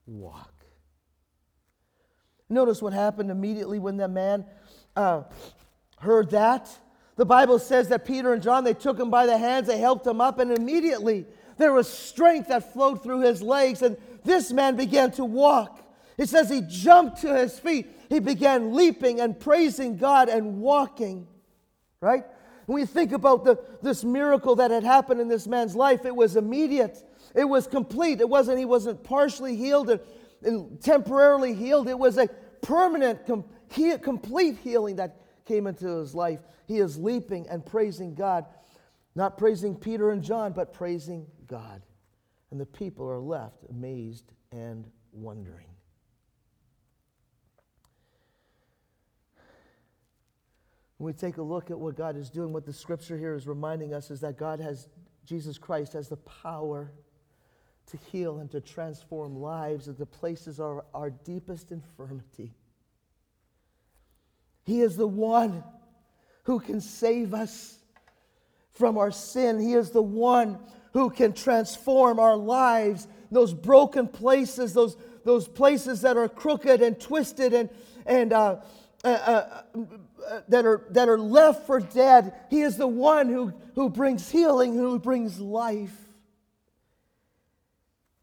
walk. 0.05 0.53
Notice 2.49 2.81
what 2.81 2.93
happened 2.93 3.29
immediately 3.29 3.79
when 3.79 3.97
the 3.97 4.07
man 4.07 4.45
uh, 4.95 5.23
heard 5.99 6.29
that. 6.31 6.69
The 7.17 7.25
Bible 7.25 7.60
says 7.60 7.89
that 7.89 8.05
Peter 8.05 8.31
and 8.33 8.41
John, 8.41 8.63
they 8.63 8.75
took 8.75 8.99
him 8.99 9.10
by 9.10 9.25
the 9.25 9.38
hands, 9.38 9.67
they 9.67 9.79
helped 9.79 10.05
him 10.05 10.21
up, 10.21 10.39
and 10.39 10.51
immediately 10.51 11.25
there 11.57 11.73
was 11.73 11.89
strength 11.89 12.49
that 12.49 12.71
flowed 12.73 13.01
through 13.03 13.21
his 13.21 13.41
legs, 13.41 13.81
and 13.81 13.97
this 14.23 14.51
man 14.51 14.75
began 14.75 15.12
to 15.13 15.25
walk. 15.25 15.83
It 16.17 16.29
says 16.29 16.49
he 16.49 16.62
jumped 16.62 17.21
to 17.21 17.36
his 17.36 17.60
feet 17.60 17.88
he 18.10 18.20
began 18.20 18.74
leaping 18.74 19.20
and 19.20 19.39
praising 19.39 19.98
God 19.98 20.30
and 20.30 20.60
walking, 20.60 21.28
right? 22.02 22.24
When 22.65 22.82
we 22.82 22.86
think 22.86 23.12
about 23.12 23.46
the, 23.46 23.60
this 23.82 24.04
miracle 24.04 24.56
that 24.58 24.72
had 24.72 24.84
happened 24.84 25.22
in 25.22 25.28
this 25.28 25.48
man's 25.48 25.76
life, 25.76 26.06
it 26.06 26.15
was 26.15 26.36
immediate. 26.36 27.02
It 27.34 27.46
was 27.46 27.67
complete. 27.67 28.20
It 28.20 28.30
wasn't, 28.30 28.60
he 28.60 28.65
wasn't 28.65 29.04
partially 29.04 29.56
healed 29.56 29.89
and, 29.89 30.02
and 30.43 30.82
temporarily 30.82 31.54
healed. 31.54 31.88
It 31.88 31.98
was 31.98 32.17
a 32.17 32.28
permanent, 32.62 33.26
com, 33.26 33.46
he, 33.72 33.98
complete 33.98 34.58
healing 34.58 34.98
that 34.98 35.22
came 35.46 35.67
into 35.67 35.88
his 35.88 36.13
life. 36.13 36.39
He 36.65 36.80
is 36.80 36.98
leaping 36.98 37.48
and 37.50 37.65
praising 37.65 38.15
God. 38.15 38.46
Not 39.15 39.38
praising 39.38 39.76
Peter 39.76 40.12
and 40.12 40.22
John, 40.22 40.52
but 40.52 40.74
praising 40.74 41.26
God. 41.48 41.82
And 42.52 42.60
the 42.60 42.65
people 42.65 43.10
are 43.10 43.20
left 43.20 43.65
amazed 43.70 44.32
and 44.52 44.86
wondering. 45.12 45.67
When 50.97 51.13
we 51.13 51.13
take 51.13 51.38
a 51.38 51.43
look 51.43 51.69
at 51.69 51.77
what 51.77 51.95
God 51.95 52.17
is 52.17 52.29
doing, 52.29 52.53
what 52.53 52.65
the 52.65 52.73
scripture 52.73 53.17
here 53.17 53.36
is 53.36 53.47
reminding 53.47 53.93
us 53.93 54.10
is 54.10 54.21
that 54.21 54.38
God 54.38 54.60
has, 54.60 54.88
Jesus 55.25 55.57
Christ 55.57 55.93
has 55.93 56.10
the 56.10 56.17
power 56.17 56.91
to 57.88 57.97
heal 58.12 58.39
and 58.39 58.51
to 58.51 58.60
transform 58.62 59.39
lives 59.39 59.88
at 59.88 59.97
the 59.97 60.05
places 60.05 60.60
of 60.60 60.81
our 60.93 61.10
deepest 61.10 61.71
infirmity. 61.71 62.53
He 64.65 64.81
is 64.81 64.97
the 64.97 65.07
one 65.07 65.63
who 66.43 66.60
can 66.60 66.81
save 66.81 67.33
us 67.33 67.77
from 68.71 68.97
our 68.97 69.12
sin. 69.12 69.60
He 69.60 69.73
is 69.73 69.91
the 69.91 70.01
one 70.01 70.60
who 70.93 71.10
can 71.10 71.33
transform 71.33 72.19
our 72.19 72.36
lives, 72.36 73.07
those 73.31 73.53
broken 73.53 74.07
places, 74.07 74.73
those, 74.73 74.97
those 75.23 75.47
places 75.47 76.01
that 76.01 76.17
are 76.17 76.27
crooked 76.27 76.81
and 76.81 76.99
twisted 76.99 77.53
and, 77.53 77.69
and 78.05 78.33
uh, 78.33 78.57
uh, 79.03 79.07
uh, 79.07 79.62
that, 80.47 80.65
are, 80.65 80.86
that 80.89 81.07
are 81.07 81.19
left 81.19 81.67
for 81.67 81.79
dead. 81.79 82.33
He 82.49 82.62
is 82.62 82.77
the 82.77 82.88
one 82.88 83.29
who, 83.29 83.53
who 83.75 83.89
brings 83.89 84.29
healing, 84.29 84.73
who 84.73 84.97
brings 84.99 85.39
life. 85.39 85.95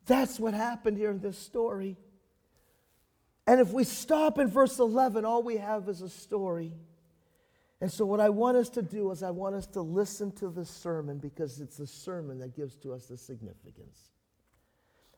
That's 0.07 0.39
what 0.39 0.53
happened 0.53 0.99
here 0.99 1.11
in 1.11 1.21
this 1.21 1.39
story. 1.39 1.97
And 3.47 3.61
if 3.61 3.73
we 3.73 3.85
stop 3.85 4.39
in 4.39 4.49
verse 4.49 4.79
11, 4.79 5.25
all 5.25 5.43
we 5.43 5.59
have 5.59 5.89
is 5.89 6.03
a 6.03 6.09
story. 6.09 6.73
And 7.81 7.93
so, 7.93 8.07
what 8.07 8.21
I 8.21 8.31
want 8.31 8.57
us 8.57 8.71
to 8.71 8.83
do 8.83 9.11
is, 9.11 9.23
I 9.23 9.31
want 9.31 9.55
us 9.55 9.67
to 9.69 9.83
listen 9.83 10.33
to 10.37 10.49
the 10.49 10.65
sermon 10.65 11.19
because 11.19 11.61
it's 11.61 11.77
the 11.77 11.87
sermon 11.87 12.39
that 12.39 12.57
gives 12.57 12.77
to 12.77 12.95
us 12.95 13.07
the 13.07 13.19
significance. 13.19 14.11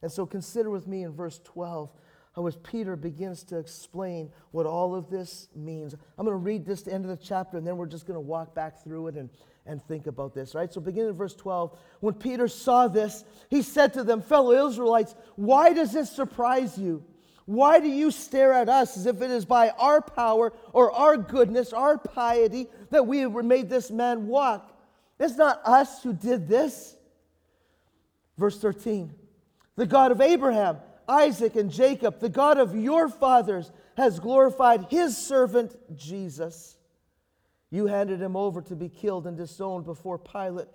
And 0.02 0.10
so, 0.10 0.26
consider 0.26 0.70
with 0.70 0.88
me 0.88 1.04
in 1.04 1.12
verse 1.12 1.40
12 1.44 1.90
how 2.36 2.46
as 2.46 2.56
Peter 2.56 2.96
begins 2.96 3.42
to 3.44 3.58
explain 3.58 4.30
what 4.50 4.66
all 4.66 4.94
of 4.94 5.08
this 5.08 5.48
means. 5.56 5.94
I'm 6.18 6.26
going 6.26 6.34
to 6.34 6.44
read 6.44 6.66
this 6.66 6.82
to 6.82 6.90
the 6.90 6.94
end 6.94 7.06
of 7.06 7.18
the 7.18 7.24
chapter, 7.24 7.56
and 7.56 7.66
then 7.66 7.78
we're 7.78 7.86
just 7.86 8.06
going 8.06 8.16
to 8.16 8.20
walk 8.20 8.54
back 8.54 8.84
through 8.84 9.08
it 9.08 9.16
and, 9.16 9.30
and 9.64 9.82
think 9.82 10.06
about 10.06 10.34
this, 10.34 10.54
right? 10.54 10.70
So, 10.70 10.82
beginning 10.82 11.08
in 11.08 11.16
verse 11.16 11.34
12, 11.34 11.78
when 12.00 12.12
Peter 12.12 12.46
saw 12.46 12.88
this, 12.88 13.24
he 13.48 13.62
said 13.62 13.94
to 13.94 14.04
them, 14.04 14.20
Fellow 14.20 14.68
Israelites, 14.68 15.14
why 15.36 15.72
does 15.72 15.92
this 15.92 16.10
surprise 16.10 16.76
you? 16.76 17.02
Why 17.46 17.80
do 17.80 17.88
you 17.88 18.10
stare 18.10 18.52
at 18.52 18.68
us 18.68 18.98
as 18.98 19.06
if 19.06 19.22
it 19.22 19.30
is 19.30 19.46
by 19.46 19.70
our 19.70 20.02
power 20.02 20.52
or 20.72 20.92
our 20.92 21.16
goodness, 21.16 21.72
our 21.72 21.96
piety, 21.96 22.66
that 22.90 23.06
we 23.06 23.20
have 23.20 23.32
made 23.32 23.70
this 23.70 23.90
man 23.90 24.26
walk? 24.26 24.78
It's 25.18 25.36
not 25.36 25.62
us 25.64 26.02
who 26.02 26.12
did 26.12 26.48
this. 26.48 26.96
Verse 28.36 28.58
13 28.60 29.14
The 29.76 29.86
God 29.86 30.12
of 30.12 30.20
Abraham, 30.20 30.78
Isaac, 31.08 31.56
and 31.56 31.70
Jacob, 31.70 32.20
the 32.20 32.28
God 32.28 32.58
of 32.58 32.74
your 32.74 33.08
fathers, 33.08 33.70
has 33.96 34.18
glorified 34.20 34.86
his 34.90 35.16
servant 35.16 35.76
Jesus. 35.96 36.76
You 37.70 37.86
handed 37.86 38.20
him 38.20 38.36
over 38.36 38.62
to 38.62 38.76
be 38.76 38.88
killed 38.88 39.26
and 39.26 39.36
disowned 39.36 39.84
before 39.84 40.18
Pilate, 40.18 40.68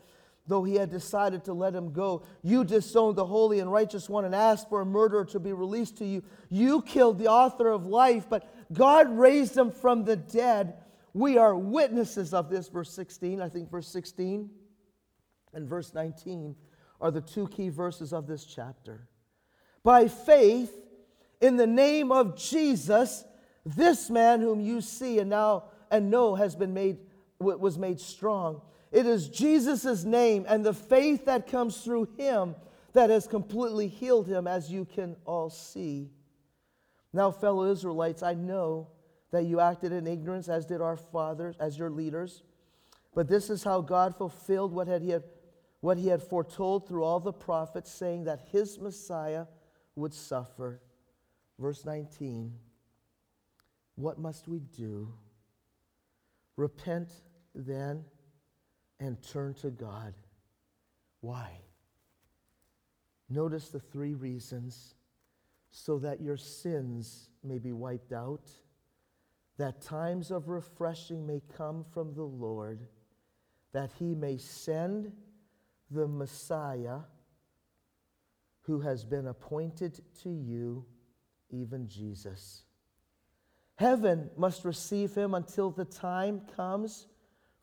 though 0.48 0.63
he 0.63 0.76
had 0.76 0.89
decided 0.89 1.44
to 1.46 1.54
let 1.54 1.74
him 1.74 1.94
go. 1.94 2.24
You 2.41 2.63
disowned 2.63 3.15
the 3.15 3.26
holy 3.26 3.60
and 3.60 3.72
righteous 3.72 4.10
one 4.10 4.26
and 4.26 4.36
asked 4.36 4.70
for 4.70 4.82
a 4.82 4.86
murderer 4.86 5.26
to 5.26 5.39
be 5.39 5.54
released 5.54 5.98
to 5.98 6.06
you. 6.06 6.24
You 6.50 6.82
killed 6.82 7.20
the 7.20 7.28
author 7.28 7.70
of 7.70 7.86
life, 7.86 8.28
but 8.30 8.50
God 8.74 9.10
raised 9.17 9.56
him 9.56 9.72
from 9.72 10.04
the 10.04 10.15
dead. 10.15 10.76
We 11.13 11.38
are 11.38 11.56
witnesses 11.56 12.34
of 12.34 12.50
this. 12.50 12.70
Verse 12.70 12.91
16, 12.91 13.41
I 13.41 13.50
think 13.50 13.70
verse 13.70 13.88
16 13.88 14.50
and 15.54 15.67
verse 15.67 15.94
19 15.94 16.56
are 17.00 17.12
the 17.12 17.22
two 17.22 17.48
key 17.48 17.70
verses 17.70 18.13
of 18.13 18.28
this 18.28 18.46
chapter. 18.46 19.08
By 19.84 20.08
faith, 20.08 20.72
in 21.39 21.58
the 21.58 21.67
name 21.67 22.12
of 22.12 22.38
Jesus, 22.38 23.26
this 23.65 24.10
man 24.10 24.41
whom 24.41 24.60
you 24.60 24.82
see 24.82 25.20
and 25.20 25.30
now 25.30 25.65
and 25.89 26.10
know 26.10 26.36
has 26.36 26.56
been 26.56 26.74
made 26.74 26.98
was 27.39 27.78
made 27.78 28.00
strong. 28.00 28.62
It 28.91 29.06
is 29.06 29.28
Jesus' 29.28 30.04
name 30.04 30.46
and 30.48 30.63
the 30.63 30.74
faith 30.74 31.26
that 31.26 31.48
comes 31.48 31.78
through 31.84 32.10
him 32.17 32.56
that 32.94 33.10
has 33.10 33.26
completely 33.26 33.88
healed 33.88 34.28
him, 34.28 34.48
as 34.48 34.72
you 34.72 34.86
can 34.86 35.15
all 35.26 35.50
see. 35.50 36.12
Now, 37.13 37.32
fellow 37.32 37.72
Israelites, 37.72 38.22
I 38.22 38.34
know 38.34 38.89
that 39.32 39.44
you 39.44 39.60
acted 39.60 39.91
in 39.91 40.08
ignorance, 40.08 40.50
as 40.50 40.65
did 40.65 40.82
our 40.82 40.98
fathers, 40.98 41.56
as 41.60 41.78
your 41.78 41.89
leaders. 41.89 42.44
But 43.15 43.28
this 43.28 43.50
is 43.50 43.63
how 43.63 43.82
God 43.82 44.15
fulfilled 44.15 44.74
what, 44.74 44.88
had 44.88 45.02
he, 45.02 45.10
had, 45.10 45.24
what 45.80 45.98
he 45.98 46.08
had 46.10 46.22
foretold 46.22 46.88
through 46.88 47.04
all 47.04 47.20
the 47.20 47.34
prophets, 47.34 47.91
saying 47.91 48.26
that 48.26 48.48
his 48.52 48.78
Messiah 48.78 49.46
would 49.96 50.14
suffer. 50.14 50.82
Verse 51.60 51.86
19 51.86 52.54
What 53.96 54.20
must 54.20 54.48
we 54.48 54.60
do? 54.60 55.14
Repent 56.58 57.12
then 57.56 58.06
and 59.00 59.22
turn 59.22 59.54
to 59.56 59.70
God. 59.70 60.14
Why? 61.22 61.50
Notice 63.30 63.70
the 63.70 63.80
three 63.80 64.14
reasons 64.14 64.96
so 65.70 65.98
that 66.00 66.22
your 66.22 66.38
sins 66.38 67.30
may 67.44 67.58
be 67.58 67.72
wiped 67.72 68.12
out, 68.12 68.50
that 69.58 69.82
times 69.82 70.32
of 70.32 70.50
refreshing 70.50 71.26
may 71.26 71.42
come 71.56 71.86
from 71.94 72.14
the 72.14 72.24
Lord, 72.24 72.88
that 73.72 73.92
he 73.98 74.14
may 74.14 74.38
send 74.38 75.14
the 75.90 76.08
Messiah 76.08 77.00
who 78.72 78.80
has 78.80 79.04
been 79.04 79.28
appointed 79.28 80.00
to 80.24 80.30
you, 80.30 80.86
even 81.50 81.90
Jesus. 81.90 82.64
Heaven 83.76 84.30
must 84.38 84.64
receive 84.64 85.14
him 85.14 85.34
until 85.34 85.72
the 85.72 85.84
time 85.84 86.40
comes 86.56 87.08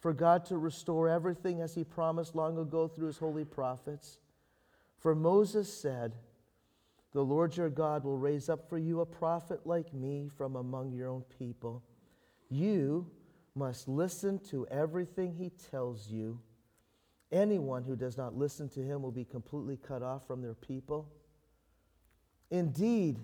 for 0.00 0.12
God 0.12 0.44
to 0.46 0.58
restore 0.58 1.08
everything 1.08 1.62
as 1.62 1.74
he 1.74 1.82
promised 1.82 2.34
long 2.34 2.58
ago 2.58 2.88
through 2.88 3.06
his 3.06 3.16
holy 3.16 3.46
prophets. 3.46 4.18
For 4.98 5.14
Moses 5.14 5.72
said, 5.72 6.12
The 7.12 7.24
Lord 7.24 7.56
your 7.56 7.70
God 7.70 8.04
will 8.04 8.18
raise 8.18 8.50
up 8.50 8.68
for 8.68 8.76
you 8.76 9.00
a 9.00 9.06
prophet 9.06 9.60
like 9.64 9.94
me 9.94 10.28
from 10.36 10.56
among 10.56 10.92
your 10.92 11.08
own 11.08 11.24
people. 11.38 11.82
You 12.50 13.10
must 13.54 13.88
listen 13.88 14.40
to 14.50 14.66
everything 14.66 15.32
he 15.32 15.52
tells 15.70 16.10
you. 16.10 16.38
Anyone 17.30 17.84
who 17.84 17.94
does 17.94 18.16
not 18.16 18.36
listen 18.36 18.68
to 18.70 18.80
him 18.80 19.02
will 19.02 19.12
be 19.12 19.24
completely 19.24 19.76
cut 19.76 20.02
off 20.02 20.26
from 20.26 20.40
their 20.40 20.54
people. 20.54 21.10
Indeed, 22.50 23.18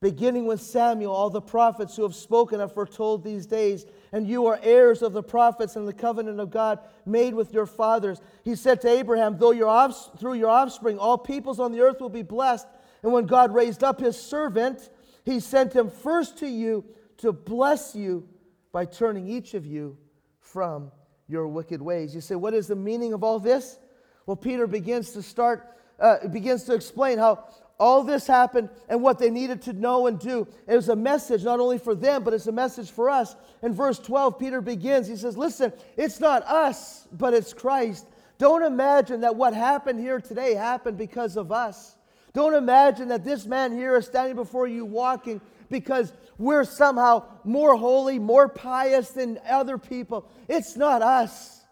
beginning 0.00 0.46
with 0.46 0.62
Samuel, 0.62 1.12
all 1.12 1.28
the 1.28 1.42
prophets 1.42 1.94
who 1.94 2.02
have 2.04 2.14
spoken 2.14 2.60
have 2.60 2.72
foretold 2.72 3.22
these 3.22 3.44
days, 3.44 3.84
and 4.12 4.26
you 4.26 4.46
are 4.46 4.58
heirs 4.62 5.02
of 5.02 5.12
the 5.12 5.22
prophets 5.22 5.76
and 5.76 5.86
the 5.86 5.92
covenant 5.92 6.40
of 6.40 6.50
God 6.50 6.78
made 7.04 7.34
with 7.34 7.52
your 7.52 7.66
fathers. 7.66 8.18
He 8.44 8.56
said 8.56 8.80
to 8.80 8.88
Abraham, 8.88 9.36
Though 9.38 9.50
your 9.50 9.92
through 10.18 10.34
your 10.34 10.48
offspring 10.48 10.98
all 10.98 11.18
peoples 11.18 11.60
on 11.60 11.72
the 11.72 11.80
earth 11.80 12.00
will 12.00 12.08
be 12.08 12.22
blessed. 12.22 12.66
And 13.02 13.12
when 13.12 13.26
God 13.26 13.54
raised 13.54 13.84
up 13.84 14.00
his 14.00 14.18
servant, 14.18 14.88
he 15.24 15.38
sent 15.38 15.74
him 15.74 15.90
first 15.90 16.38
to 16.38 16.48
you 16.48 16.84
to 17.18 17.32
bless 17.32 17.94
you 17.94 18.26
by 18.72 18.86
turning 18.86 19.28
each 19.28 19.52
of 19.52 19.66
you 19.66 19.98
from 20.40 20.90
your 21.28 21.48
wicked 21.48 21.80
ways. 21.80 22.14
You 22.14 22.20
say, 22.20 22.34
What 22.34 22.54
is 22.54 22.66
the 22.66 22.76
meaning 22.76 23.12
of 23.12 23.22
all 23.24 23.38
this? 23.38 23.78
Well, 24.26 24.36
Peter 24.36 24.66
begins 24.66 25.12
to 25.12 25.22
start, 25.22 25.66
uh, 25.98 26.28
begins 26.28 26.64
to 26.64 26.74
explain 26.74 27.18
how 27.18 27.44
all 27.78 28.04
this 28.04 28.26
happened 28.26 28.68
and 28.88 29.02
what 29.02 29.18
they 29.18 29.30
needed 29.30 29.62
to 29.62 29.72
know 29.72 30.06
and 30.06 30.18
do. 30.18 30.46
It 30.68 30.76
was 30.76 30.88
a 30.88 30.96
message 30.96 31.42
not 31.42 31.58
only 31.58 31.78
for 31.78 31.94
them, 31.94 32.22
but 32.22 32.32
it's 32.32 32.46
a 32.46 32.52
message 32.52 32.90
for 32.90 33.10
us. 33.10 33.34
In 33.62 33.74
verse 33.74 33.98
12, 33.98 34.38
Peter 34.38 34.60
begins. 34.60 35.08
He 35.08 35.16
says, 35.16 35.36
Listen, 35.36 35.72
it's 35.96 36.20
not 36.20 36.44
us, 36.44 37.08
but 37.12 37.34
it's 37.34 37.52
Christ. 37.52 38.06
Don't 38.38 38.62
imagine 38.62 39.20
that 39.20 39.36
what 39.36 39.54
happened 39.54 40.00
here 40.00 40.20
today 40.20 40.54
happened 40.54 40.98
because 40.98 41.36
of 41.36 41.52
us. 41.52 41.96
Don't 42.32 42.54
imagine 42.54 43.08
that 43.08 43.24
this 43.24 43.46
man 43.46 43.72
here 43.72 43.96
is 43.96 44.06
standing 44.06 44.36
before 44.36 44.66
you 44.66 44.84
walking 44.84 45.40
because 45.72 46.12
we're 46.38 46.64
somehow 46.64 47.24
more 47.42 47.74
holy, 47.76 48.20
more 48.20 48.46
pious 48.46 49.10
than 49.10 49.40
other 49.48 49.78
people. 49.78 50.28
It's 50.48 50.76
not 50.76 51.02
us. 51.02 51.62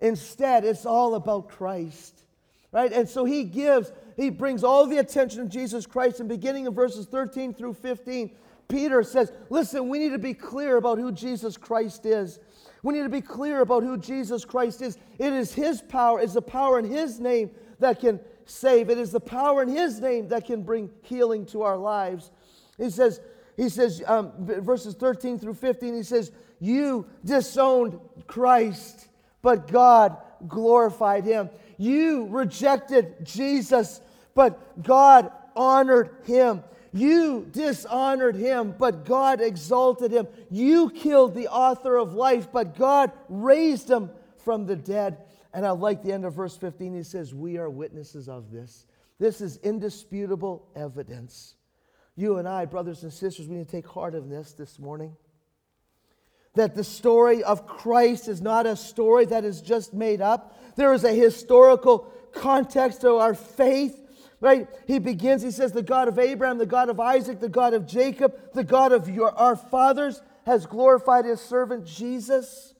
Instead, 0.00 0.64
it's 0.64 0.84
all 0.84 1.14
about 1.14 1.48
Christ. 1.48 2.24
Right? 2.72 2.92
And 2.92 3.08
so 3.08 3.24
he 3.24 3.44
gives 3.44 3.92
he 4.16 4.30
brings 4.30 4.64
all 4.64 4.86
the 4.86 4.98
attention 4.98 5.40
of 5.40 5.48
Jesus 5.48 5.86
Christ. 5.86 6.20
And 6.20 6.28
beginning 6.28 6.66
in 6.66 6.74
verses 6.74 7.06
13 7.06 7.54
through 7.54 7.74
15, 7.74 8.30
Peter 8.68 9.02
says, 9.04 9.32
Listen, 9.48 9.88
we 9.88 9.98
need 10.00 10.10
to 10.10 10.18
be 10.18 10.34
clear 10.34 10.76
about 10.76 10.98
who 10.98 11.12
Jesus 11.12 11.56
Christ 11.56 12.04
is. 12.04 12.40
We 12.82 12.94
need 12.94 13.04
to 13.04 13.08
be 13.08 13.20
clear 13.20 13.60
about 13.60 13.84
who 13.84 13.96
Jesus 13.96 14.44
Christ 14.44 14.82
is. 14.82 14.98
It 15.18 15.32
is 15.32 15.54
His 15.54 15.80
power, 15.80 16.20
it's 16.20 16.34
the 16.34 16.42
power 16.42 16.78
in 16.78 16.84
His 16.84 17.20
name 17.20 17.50
that 17.78 18.00
can 18.00 18.18
save. 18.46 18.90
It 18.90 18.98
is 18.98 19.12
the 19.12 19.20
power 19.20 19.62
in 19.62 19.68
His 19.68 20.00
name 20.00 20.28
that 20.28 20.44
can 20.44 20.62
bring 20.62 20.90
healing 21.02 21.46
to 21.46 21.62
our 21.62 21.76
lives. 21.76 22.30
He 22.76 22.90
says, 22.90 23.20
he 23.56 23.68
says, 23.68 24.02
um, 24.06 24.32
verses 24.38 24.94
13 24.94 25.38
through 25.38 25.54
15, 25.54 25.94
he 25.94 26.02
says, 26.02 26.32
You 26.60 27.06
disowned 27.24 27.98
Christ, 28.26 29.08
but 29.42 29.68
God 29.68 30.16
glorified 30.48 31.24
him. 31.24 31.50
You 31.78 32.26
rejected 32.26 33.24
Jesus, 33.24 34.00
but 34.34 34.82
God 34.82 35.30
honored 35.54 36.10
him. 36.24 36.62
You 36.92 37.48
dishonored 37.50 38.36
him, 38.36 38.74
but 38.78 39.04
God 39.04 39.40
exalted 39.40 40.12
him. 40.12 40.28
You 40.50 40.90
killed 40.90 41.34
the 41.34 41.48
author 41.48 41.96
of 41.96 42.14
life, 42.14 42.48
but 42.52 42.76
God 42.76 43.10
raised 43.28 43.90
him 43.90 44.10
from 44.38 44.66
the 44.66 44.76
dead. 44.76 45.18
And 45.52 45.66
I 45.66 45.70
like 45.70 46.02
the 46.02 46.12
end 46.12 46.24
of 46.24 46.34
verse 46.34 46.56
15. 46.56 46.94
He 46.94 47.02
says, 47.02 47.34
We 47.34 47.58
are 47.58 47.70
witnesses 47.70 48.28
of 48.28 48.50
this. 48.52 48.86
This 49.18 49.40
is 49.40 49.56
indisputable 49.58 50.66
evidence. 50.76 51.54
You 52.16 52.38
and 52.38 52.48
I, 52.48 52.64
brothers 52.64 53.02
and 53.02 53.12
sisters, 53.12 53.48
we 53.48 53.56
need 53.56 53.66
to 53.66 53.72
take 53.72 53.86
heart 53.86 54.14
of 54.14 54.28
this 54.28 54.52
this 54.52 54.78
morning. 54.78 55.16
That 56.54 56.74
the 56.74 56.84
story 56.84 57.42
of 57.42 57.66
Christ 57.66 58.28
is 58.28 58.40
not 58.40 58.66
a 58.66 58.76
story 58.76 59.24
that 59.26 59.44
is 59.44 59.60
just 59.60 59.92
made 59.92 60.20
up. 60.20 60.56
There 60.76 60.92
is 60.92 61.02
a 61.02 61.12
historical 61.12 62.12
context 62.32 63.00
to 63.00 63.16
our 63.16 63.34
faith 63.34 64.00
right? 64.44 64.68
He 64.86 64.98
begins, 64.98 65.40
he 65.40 65.50
says, 65.50 65.72
the 65.72 65.82
God 65.82 66.06
of 66.06 66.18
Abraham, 66.18 66.58
the 66.58 66.66
God 66.66 66.90
of 66.90 67.00
Isaac, 67.00 67.40
the 67.40 67.48
God 67.48 67.72
of 67.72 67.86
Jacob, 67.86 68.38
the 68.52 68.62
God 68.62 68.92
of 68.92 69.08
your, 69.08 69.30
our 69.38 69.56
fathers 69.56 70.20
has 70.44 70.66
glorified 70.66 71.24
his 71.24 71.40
servant 71.40 71.86
Jesus. 71.86 72.74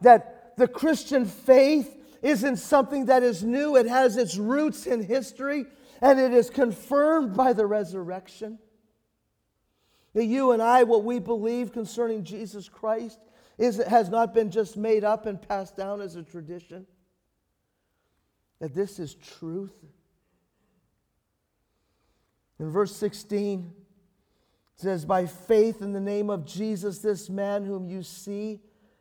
That 0.00 0.56
the 0.56 0.66
Christian 0.66 1.26
faith 1.26 1.96
isn't 2.22 2.56
something 2.56 3.06
that 3.06 3.22
is 3.22 3.44
new, 3.44 3.76
it 3.76 3.86
has 3.86 4.16
its 4.16 4.36
roots 4.36 4.84
in 4.84 5.04
history 5.04 5.66
and 6.00 6.18
it 6.18 6.32
is 6.32 6.50
confirmed 6.50 7.36
by 7.36 7.52
the 7.52 7.66
resurrection. 7.66 8.58
That 10.14 10.24
you 10.24 10.52
and 10.52 10.62
I, 10.62 10.84
what 10.84 11.04
we 11.04 11.18
believe 11.18 11.72
concerning 11.72 12.24
Jesus 12.24 12.68
Christ, 12.68 13.18
is, 13.58 13.76
has 13.76 14.08
not 14.08 14.32
been 14.32 14.50
just 14.50 14.76
made 14.76 15.04
up 15.04 15.26
and 15.26 15.40
passed 15.40 15.76
down 15.76 16.00
as 16.00 16.16
a 16.16 16.22
tradition 16.22 16.86
that 18.60 18.74
this 18.74 18.98
is 18.98 19.14
truth. 19.14 19.74
In 22.58 22.70
verse 22.70 22.94
16, 22.96 23.72
it 24.76 24.80
says, 24.80 25.04
By 25.04 25.26
faith 25.26 25.80
in 25.80 25.92
the 25.92 26.00
name 26.00 26.30
of 26.30 26.44
Jesus, 26.44 26.98
this 26.98 27.30
man 27.30 27.64
whom 27.64 27.88
you 27.88 28.02
see 28.02 28.60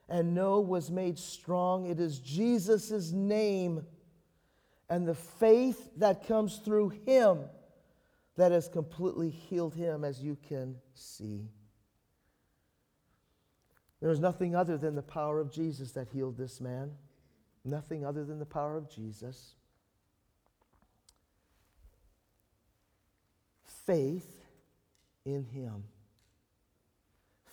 and 0.10 0.34
know 0.34 0.60
was 0.60 0.92
made 0.92 1.18
strong. 1.18 1.88
It 1.88 2.00
is 2.00 2.20
Jesus' 2.20 3.12
name 3.12 3.86
and 4.90 5.08
the 5.08 5.16
faith 5.16 5.90
that 5.98 6.28
comes 6.28 6.58
through 6.58 6.90
him 6.90 7.40
that 8.36 8.52
has 8.52 8.68
completely 8.68 9.30
healed 9.30 9.74
him, 9.74 10.04
as 10.04 10.22
you 10.22 10.38
can 10.48 10.76
see. 10.94 11.50
There 14.00 14.12
is 14.12 14.20
nothing 14.20 14.56
other 14.56 14.78
than 14.78 14.96
the 14.96 15.02
power 15.02 15.40
of 15.40 15.52
Jesus 15.52 15.92
that 15.94 16.08
healed 16.10 16.38
this 16.38 16.62
man 16.62 16.92
nothing 17.68 18.06
other 18.06 18.24
than 18.24 18.40
the 18.40 18.46
power 18.46 18.76
of 18.76 18.90
Jesus. 18.90 19.56
Faith 23.86 24.46
in 25.26 25.46
Him. 25.46 25.84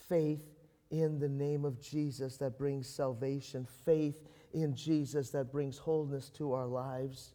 Faith 0.08 0.44
in 0.90 1.18
the 1.18 1.28
name 1.28 1.64
of 1.64 1.80
Jesus 1.80 2.36
that 2.36 2.58
brings 2.58 2.88
salvation, 2.88 3.66
faith 3.84 4.28
in 4.54 4.74
Jesus 4.74 5.30
that 5.30 5.50
brings 5.50 5.76
wholeness 5.76 6.30
to 6.30 6.52
our 6.52 6.66
lives. 6.66 7.34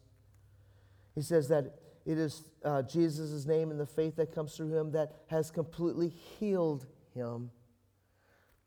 He 1.14 1.22
says 1.22 1.48
that 1.48 1.74
it 2.06 2.18
is 2.18 2.50
uh, 2.64 2.82
Jesus' 2.82 3.46
name 3.46 3.70
and 3.70 3.78
the 3.78 3.86
faith 3.86 4.16
that 4.16 4.34
comes 4.34 4.56
through 4.56 4.74
him 4.74 4.90
that 4.92 5.12
has 5.26 5.50
completely 5.50 6.08
healed 6.08 6.86
him. 7.14 7.50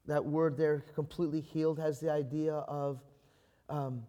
That 0.06 0.24
word 0.24 0.56
there, 0.56 0.84
completely 0.94 1.42
healed, 1.42 1.80
has 1.80 2.00
the 2.00 2.12
idea 2.12 2.54
of 2.54 3.02
um, 3.70 4.04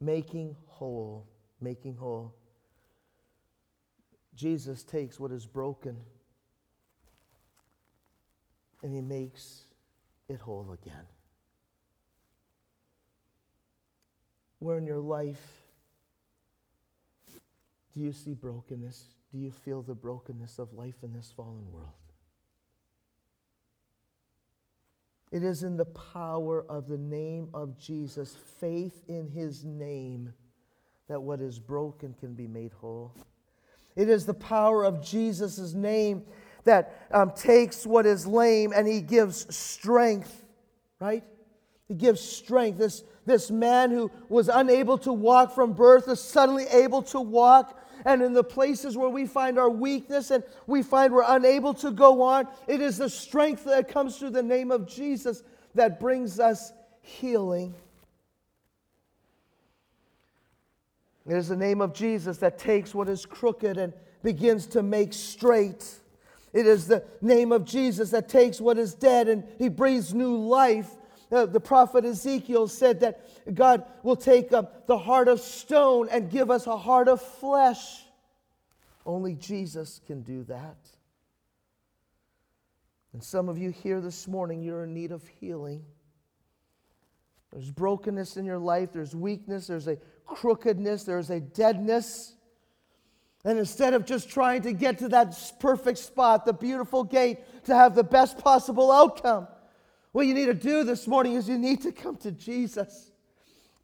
making 0.00 0.56
whole, 0.66 1.26
making 1.60 1.96
whole. 1.96 2.34
Jesus 4.34 4.82
takes 4.82 5.18
what 5.18 5.32
is 5.32 5.46
broken 5.46 5.96
and 8.82 8.92
he 8.92 9.00
makes 9.00 9.64
it 10.28 10.40
whole 10.40 10.72
again. 10.72 11.11
Where 14.62 14.78
in 14.78 14.86
your 14.86 15.00
life 15.00 15.64
do 17.92 18.00
you 18.00 18.12
see 18.12 18.32
brokenness? 18.32 19.06
Do 19.32 19.38
you 19.38 19.50
feel 19.50 19.82
the 19.82 19.96
brokenness 19.96 20.60
of 20.60 20.72
life 20.72 20.94
in 21.02 21.12
this 21.12 21.32
fallen 21.36 21.66
world? 21.72 21.88
It 25.32 25.42
is 25.42 25.64
in 25.64 25.76
the 25.76 25.86
power 25.86 26.64
of 26.68 26.86
the 26.86 26.96
name 26.96 27.48
of 27.52 27.76
Jesus, 27.76 28.36
faith 28.60 29.02
in 29.08 29.26
his 29.26 29.64
name, 29.64 30.32
that 31.08 31.20
what 31.20 31.40
is 31.40 31.58
broken 31.58 32.14
can 32.14 32.34
be 32.34 32.46
made 32.46 32.72
whole. 32.72 33.16
It 33.96 34.08
is 34.08 34.26
the 34.26 34.34
power 34.34 34.84
of 34.84 35.04
Jesus' 35.04 35.74
name 35.74 36.22
that 36.62 37.08
um, 37.10 37.32
takes 37.32 37.84
what 37.84 38.06
is 38.06 38.28
lame 38.28 38.72
and 38.72 38.86
he 38.86 39.00
gives 39.00 39.52
strength, 39.52 40.44
right? 41.00 41.24
He 41.92 41.98
gives 41.98 42.22
strength. 42.22 42.78
This, 42.78 43.04
this 43.26 43.50
man 43.50 43.90
who 43.90 44.10
was 44.30 44.48
unable 44.48 44.96
to 44.96 45.12
walk 45.12 45.54
from 45.54 45.74
birth 45.74 46.08
is 46.08 46.22
suddenly 46.22 46.64
able 46.68 47.02
to 47.02 47.20
walk. 47.20 47.78
And 48.06 48.22
in 48.22 48.32
the 48.32 48.42
places 48.42 48.96
where 48.96 49.10
we 49.10 49.26
find 49.26 49.58
our 49.58 49.68
weakness 49.68 50.30
and 50.30 50.42
we 50.66 50.82
find 50.82 51.12
we're 51.12 51.22
unable 51.26 51.74
to 51.74 51.90
go 51.90 52.22
on, 52.22 52.48
it 52.66 52.80
is 52.80 52.96
the 52.96 53.10
strength 53.10 53.64
that 53.64 53.88
comes 53.88 54.16
through 54.16 54.30
the 54.30 54.42
name 54.42 54.70
of 54.70 54.88
Jesus 54.88 55.42
that 55.74 56.00
brings 56.00 56.40
us 56.40 56.72
healing. 57.02 57.74
It 61.26 61.36
is 61.36 61.48
the 61.48 61.56
name 61.56 61.82
of 61.82 61.92
Jesus 61.92 62.38
that 62.38 62.58
takes 62.58 62.94
what 62.94 63.06
is 63.06 63.26
crooked 63.26 63.76
and 63.76 63.92
begins 64.22 64.66
to 64.68 64.82
make 64.82 65.12
straight. 65.12 65.86
It 66.54 66.66
is 66.66 66.86
the 66.86 67.04
name 67.20 67.52
of 67.52 67.66
Jesus 67.66 68.08
that 68.12 68.30
takes 68.30 68.62
what 68.62 68.78
is 68.78 68.94
dead 68.94 69.28
and 69.28 69.44
he 69.58 69.68
breathes 69.68 70.14
new 70.14 70.38
life. 70.38 70.88
Uh, 71.32 71.46
the 71.46 71.60
prophet 71.60 72.04
Ezekiel 72.04 72.68
said 72.68 73.00
that 73.00 73.54
God 73.54 73.84
will 74.02 74.16
take 74.16 74.52
uh, 74.52 74.64
the 74.86 74.98
heart 74.98 75.28
of 75.28 75.40
stone 75.40 76.08
and 76.10 76.30
give 76.30 76.50
us 76.50 76.66
a 76.66 76.76
heart 76.76 77.08
of 77.08 77.22
flesh. 77.22 78.02
Only 79.06 79.34
Jesus 79.34 80.00
can 80.06 80.20
do 80.22 80.44
that. 80.44 80.76
And 83.14 83.22
some 83.22 83.48
of 83.48 83.56
you 83.56 83.70
here 83.70 84.00
this 84.00 84.28
morning, 84.28 84.62
you're 84.62 84.84
in 84.84 84.92
need 84.92 85.10
of 85.10 85.26
healing. 85.40 85.82
There's 87.50 87.70
brokenness 87.70 88.36
in 88.36 88.44
your 88.44 88.58
life, 88.58 88.92
there's 88.92 89.14
weakness, 89.14 89.66
there's 89.66 89.88
a 89.88 89.96
crookedness, 90.26 91.04
there's 91.04 91.30
a 91.30 91.40
deadness. 91.40 92.34
And 93.44 93.58
instead 93.58 93.94
of 93.94 94.04
just 94.04 94.28
trying 94.28 94.62
to 94.62 94.72
get 94.72 94.98
to 94.98 95.08
that 95.08 95.34
perfect 95.60 95.98
spot, 95.98 96.44
the 96.44 96.52
beautiful 96.52 97.04
gate, 97.04 97.38
to 97.64 97.74
have 97.74 97.94
the 97.94 98.04
best 98.04 98.38
possible 98.38 98.92
outcome, 98.92 99.48
what 100.12 100.26
you 100.26 100.34
need 100.34 100.46
to 100.46 100.54
do 100.54 100.84
this 100.84 101.06
morning 101.06 101.34
is 101.34 101.48
you 101.48 101.58
need 101.58 101.82
to 101.82 101.92
come 101.92 102.16
to 102.18 102.30
Jesus 102.30 103.10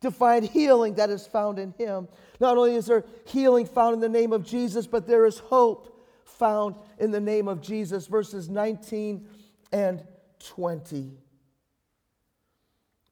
to 0.01 0.11
find 0.11 0.45
healing 0.45 0.95
that 0.95 1.11
is 1.11 1.27
found 1.27 1.59
in 1.59 1.73
Him. 1.73 2.09
Not 2.41 2.57
only 2.57 2.77
is 2.77 2.87
there 2.87 3.05
healing 3.27 3.67
found 3.67 3.95
in 3.95 4.01
the 4.01 4.09
name 4.09 4.33
of 4.33 4.45
Jesus, 4.45 4.87
but 4.87 5.07
there 5.07 5.27
is 5.27 5.39
hope 5.39 6.07
found 6.25 6.77
in 6.99 7.11
the 7.11 7.21
name 7.21 7.49
of 7.49 7.61
Jesus. 7.61 8.07
Verses 8.07 8.49
19 8.49 9.27
and 9.73 10.05
20. 10.39 11.19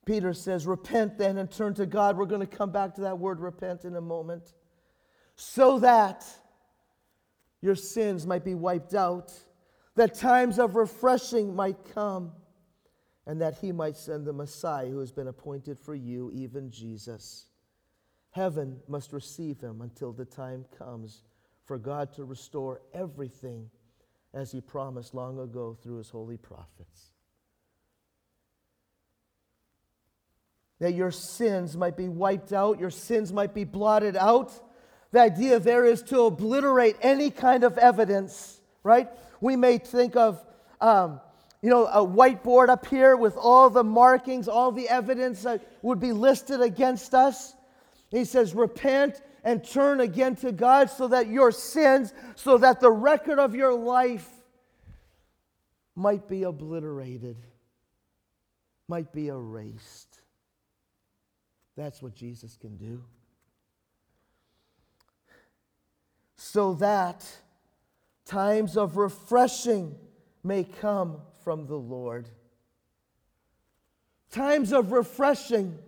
Peter 0.05 0.33
says, 0.33 0.65
Repent 0.65 1.17
then 1.17 1.37
and 1.37 1.51
turn 1.51 1.73
to 1.73 1.85
God. 1.85 2.17
We're 2.17 2.25
going 2.25 2.39
to 2.39 2.47
come 2.47 2.71
back 2.71 2.95
to 2.95 3.01
that 3.01 3.19
word 3.19 3.41
repent 3.41 3.83
in 3.83 3.95
a 3.95 4.01
moment 4.01 4.53
so 5.35 5.79
that 5.79 6.25
your 7.61 7.75
sins 7.75 8.25
might 8.25 8.45
be 8.45 8.55
wiped 8.55 8.93
out, 8.93 9.33
that 9.95 10.13
times 10.13 10.59
of 10.59 10.75
refreshing 10.75 11.55
might 11.55 11.77
come, 11.93 12.31
and 13.27 13.39
that 13.41 13.59
he 13.59 13.71
might 13.71 13.95
send 13.95 14.25
the 14.25 14.33
Messiah 14.33 14.87
who 14.87 14.99
has 14.99 15.11
been 15.11 15.27
appointed 15.27 15.77
for 15.77 15.93
you, 15.93 16.31
even 16.33 16.71
Jesus. 16.71 17.45
Heaven 18.31 18.79
must 18.87 19.13
receive 19.13 19.59
him 19.59 19.81
until 19.81 20.11
the 20.11 20.25
time 20.25 20.65
comes 20.79 21.21
for 21.65 21.77
God 21.77 22.13
to 22.13 22.23
restore 22.23 22.81
everything 22.93 23.69
as 24.33 24.51
he 24.51 24.61
promised 24.61 25.13
long 25.13 25.39
ago 25.39 25.77
through 25.83 25.97
his 25.97 26.09
holy 26.09 26.37
prophets. 26.37 27.11
That 30.79 30.93
your 30.93 31.11
sins 31.11 31.77
might 31.77 31.97
be 31.97 32.07
wiped 32.07 32.51
out, 32.51 32.79
your 32.79 32.89
sins 32.89 33.31
might 33.31 33.53
be 33.53 33.65
blotted 33.65 34.15
out 34.15 34.59
the 35.11 35.21
idea 35.21 35.59
there 35.59 35.85
is 35.85 36.01
to 36.03 36.21
obliterate 36.23 36.97
any 37.01 37.31
kind 37.31 37.63
of 37.63 37.77
evidence, 37.77 38.59
right? 38.83 39.09
We 39.39 39.55
may 39.55 39.77
think 39.77 40.15
of, 40.15 40.43
um, 40.81 41.21
you 41.61 41.69
know, 41.69 41.87
a 41.87 42.05
whiteboard 42.05 42.69
up 42.69 42.85
here 42.85 43.15
with 43.15 43.35
all 43.37 43.69
the 43.69 43.83
markings, 43.83 44.47
all 44.47 44.71
the 44.71 44.87
evidence 44.89 45.43
that 45.43 45.61
would 45.81 45.99
be 45.99 46.11
listed 46.11 46.61
against 46.61 47.13
us. 47.13 47.53
He 48.09 48.25
says, 48.25 48.53
repent 48.53 49.21
and 49.43 49.63
turn 49.63 49.99
again 49.99 50.35
to 50.37 50.51
God 50.51 50.89
so 50.89 51.07
that 51.09 51.27
your 51.27 51.51
sins, 51.51 52.13
so 52.35 52.57
that 52.59 52.79
the 52.79 52.91
record 52.91 53.39
of 53.39 53.55
your 53.55 53.73
life 53.73 54.29
might 55.95 56.27
be 56.27 56.43
obliterated, 56.43 57.37
might 58.87 59.11
be 59.11 59.27
erased. 59.27 60.21
That's 61.75 62.01
what 62.01 62.15
Jesus 62.15 62.55
can 62.55 62.77
do. 62.77 63.03
so 66.37 66.75
that 66.75 67.25
times 68.25 68.77
of 68.77 68.95
refreshing 68.95 69.95
may 70.43 70.63
come 70.63 71.17
from 71.47 71.65
the 71.65 71.77
Lord. 71.77 72.27
Times 74.31 74.73
of 74.73 74.91
refreshing. 74.91 75.79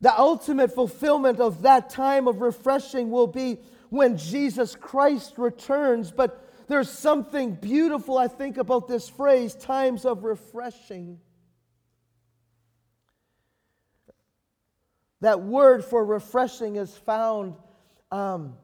The 0.00 0.18
ultimate 0.18 0.74
fulfillment 0.74 1.38
of 1.38 1.60
that 1.60 1.90
time 1.90 2.26
of 2.26 2.40
refreshing 2.40 3.10
will 3.10 3.26
be 3.26 3.58
when 3.90 4.16
Jesus 4.16 4.74
Christ 4.74 5.34
returns. 5.36 6.10
But 6.10 6.42
there's 6.68 6.88
something 6.88 7.52
beautiful, 7.52 8.16
I 8.16 8.28
think, 8.28 8.56
about 8.56 8.88
this 8.88 9.10
phrase 9.10 9.54
times 9.54 10.06
of 10.06 10.24
refreshing. 10.24 11.20
That 15.20 15.42
word 15.42 15.84
for 15.84 16.02
refreshing 16.02 16.76
is 16.76 16.96
found 16.96 17.56
um, 18.10 18.54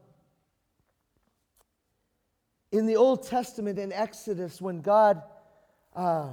in 2.73 2.87
the 2.87 2.95
Old 2.95 3.27
Testament, 3.27 3.77
in 3.77 3.93
Exodus, 3.93 4.59
when 4.59 4.81
God 4.81 5.21
uh, 5.95 6.31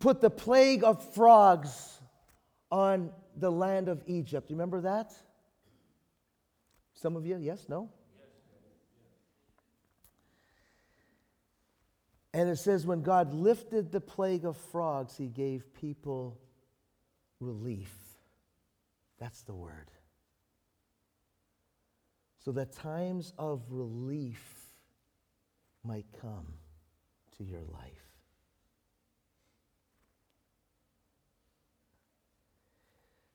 put 0.00 0.20
the 0.20 0.28
plague 0.28 0.82
of 0.82 1.14
frogs 1.14 2.00
on 2.72 3.12
the 3.36 3.50
land 3.50 3.88
of 3.88 4.02
Egypt. 4.06 4.50
Remember 4.50 4.80
that? 4.80 5.12
Some 6.94 7.14
of 7.14 7.24
you, 7.24 7.38
yes, 7.38 7.66
no? 7.68 7.88
And 12.32 12.50
it 12.50 12.56
says, 12.56 12.84
when 12.84 13.02
God 13.02 13.32
lifted 13.32 13.92
the 13.92 14.00
plague 14.00 14.44
of 14.44 14.56
frogs, 14.56 15.16
he 15.16 15.28
gave 15.28 15.72
people 15.72 16.40
relief. 17.38 17.94
That's 19.20 19.42
the 19.42 19.54
word 19.54 19.92
so 22.44 22.52
the 22.52 22.66
times 22.66 23.32
of 23.38 23.62
relief 23.70 24.63
might 25.84 26.06
come 26.20 26.46
to 27.36 27.44
your 27.44 27.62
life. 27.72 27.92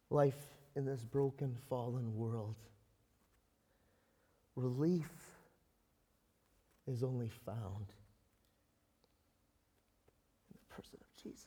Life 0.10 0.40
in 0.76 0.86
this 0.86 1.04
broken, 1.04 1.56
fallen 1.70 2.16
world, 2.16 2.56
relief 4.56 5.12
is 6.88 7.04
only 7.04 7.30
found 7.46 7.94
in 10.50 10.58
the 10.58 10.74
person 10.76 10.98
of 11.00 11.24
Jesus. 11.24 11.46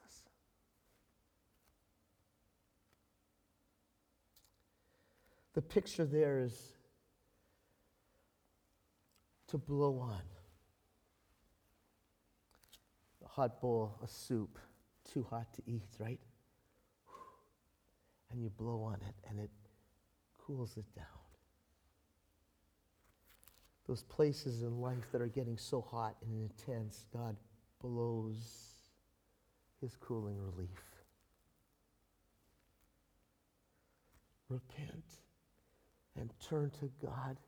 The 5.54 5.62
picture 5.62 6.04
there 6.04 6.38
is 6.38 6.72
to 9.48 9.58
blow 9.58 9.98
on. 9.98 10.22
Hot 13.34 13.60
bowl 13.62 13.98
of 14.02 14.10
soup, 14.10 14.58
too 15.10 15.26
hot 15.30 15.52
to 15.54 15.62
eat, 15.66 15.88
right? 15.98 16.20
And 18.30 18.42
you 18.42 18.50
blow 18.50 18.82
on 18.82 18.94
it 19.08 19.14
and 19.28 19.40
it 19.40 19.50
cools 20.38 20.76
it 20.76 20.84
down. 20.94 21.06
Those 23.86 24.02
places 24.02 24.62
in 24.62 24.80
life 24.80 25.10
that 25.12 25.20
are 25.20 25.26
getting 25.28 25.56
so 25.56 25.80
hot 25.80 26.16
and 26.22 26.50
intense, 26.50 27.06
God 27.12 27.36
blows 27.80 28.36
his 29.80 29.96
cooling 29.96 30.38
relief. 30.38 30.68
Repent 34.48 35.04
and 36.18 36.30
turn 36.48 36.70
to 36.80 36.90
God 37.04 37.38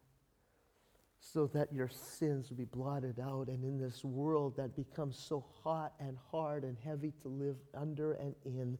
so 1.32 1.46
that 1.46 1.72
your 1.72 1.88
sins 1.88 2.50
will 2.50 2.56
be 2.58 2.64
blotted 2.64 3.18
out. 3.18 3.48
And 3.48 3.64
in 3.64 3.78
this 3.78 4.04
world 4.04 4.56
that 4.56 4.76
becomes 4.76 5.18
so 5.18 5.44
hot 5.62 5.94
and 5.98 6.18
hard 6.30 6.64
and 6.64 6.76
heavy 6.84 7.12
to 7.22 7.28
live 7.28 7.56
under 7.74 8.12
and 8.12 8.34
in, 8.44 8.78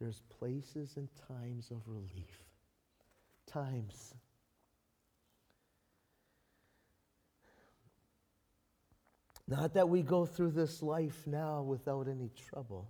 there's 0.00 0.22
places 0.38 0.96
and 0.96 1.08
times 1.28 1.70
of 1.70 1.82
relief. 1.86 2.42
Times. 3.46 4.14
Not 9.46 9.74
that 9.74 9.88
we 9.88 10.00
go 10.00 10.24
through 10.24 10.52
this 10.52 10.82
life 10.82 11.26
now 11.26 11.60
without 11.60 12.08
any 12.08 12.30
trouble, 12.50 12.88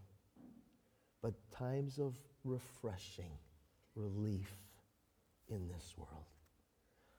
but 1.20 1.34
times 1.50 1.98
of 1.98 2.16
refreshing, 2.44 3.32
relief 3.96 4.52
in 5.48 5.66
this 5.66 5.94
world. 5.96 6.26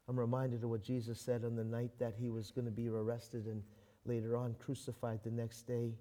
I'm 0.08 0.20
reminded 0.20 0.64
of 0.64 0.70
what 0.70 0.84
Jesus 0.84 1.20
said 1.20 1.46
on 1.46 1.56
the 1.56 1.64
night 1.64 1.92
that 2.00 2.16
he 2.20 2.30
was 2.30 2.52
going 2.52 2.66
to 2.66 2.72
be 2.72 2.90
arrested 2.90 3.46
and 3.46 3.64
later 4.06 4.36
on 4.36 4.56
crucified 4.60 5.22
the 5.24 5.32
next 5.32 5.62
day. 5.64 5.94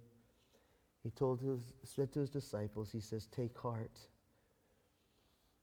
He 1.04 1.10
told 1.10 1.40
his, 1.40 1.72
said 1.84 2.12
to 2.12 2.20
his 2.20 2.30
disciples, 2.30 2.90
he 2.92 3.00
says, 3.00 3.26
Take 3.26 3.56
heart. 3.58 3.98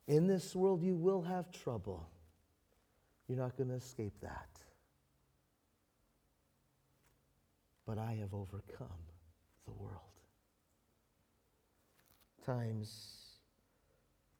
In 0.07 0.27
this 0.27 0.55
world 0.55 0.81
you 0.83 0.95
will 0.95 1.21
have 1.21 1.51
trouble. 1.51 2.09
You're 3.27 3.37
not 3.37 3.57
going 3.57 3.69
to 3.69 3.75
escape 3.75 4.13
that. 4.21 4.49
But 7.85 7.97
I 7.97 8.13
have 8.19 8.33
overcome 8.33 8.87
the 9.65 9.73
world. 9.73 9.99
Times 12.45 13.17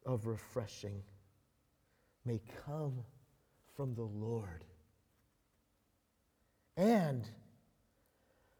of 0.06 0.26
refreshing 0.26 1.02
may 2.24 2.40
come 2.64 3.04
from 3.80 3.94
the 3.94 4.02
Lord. 4.02 4.62
And 6.76 7.26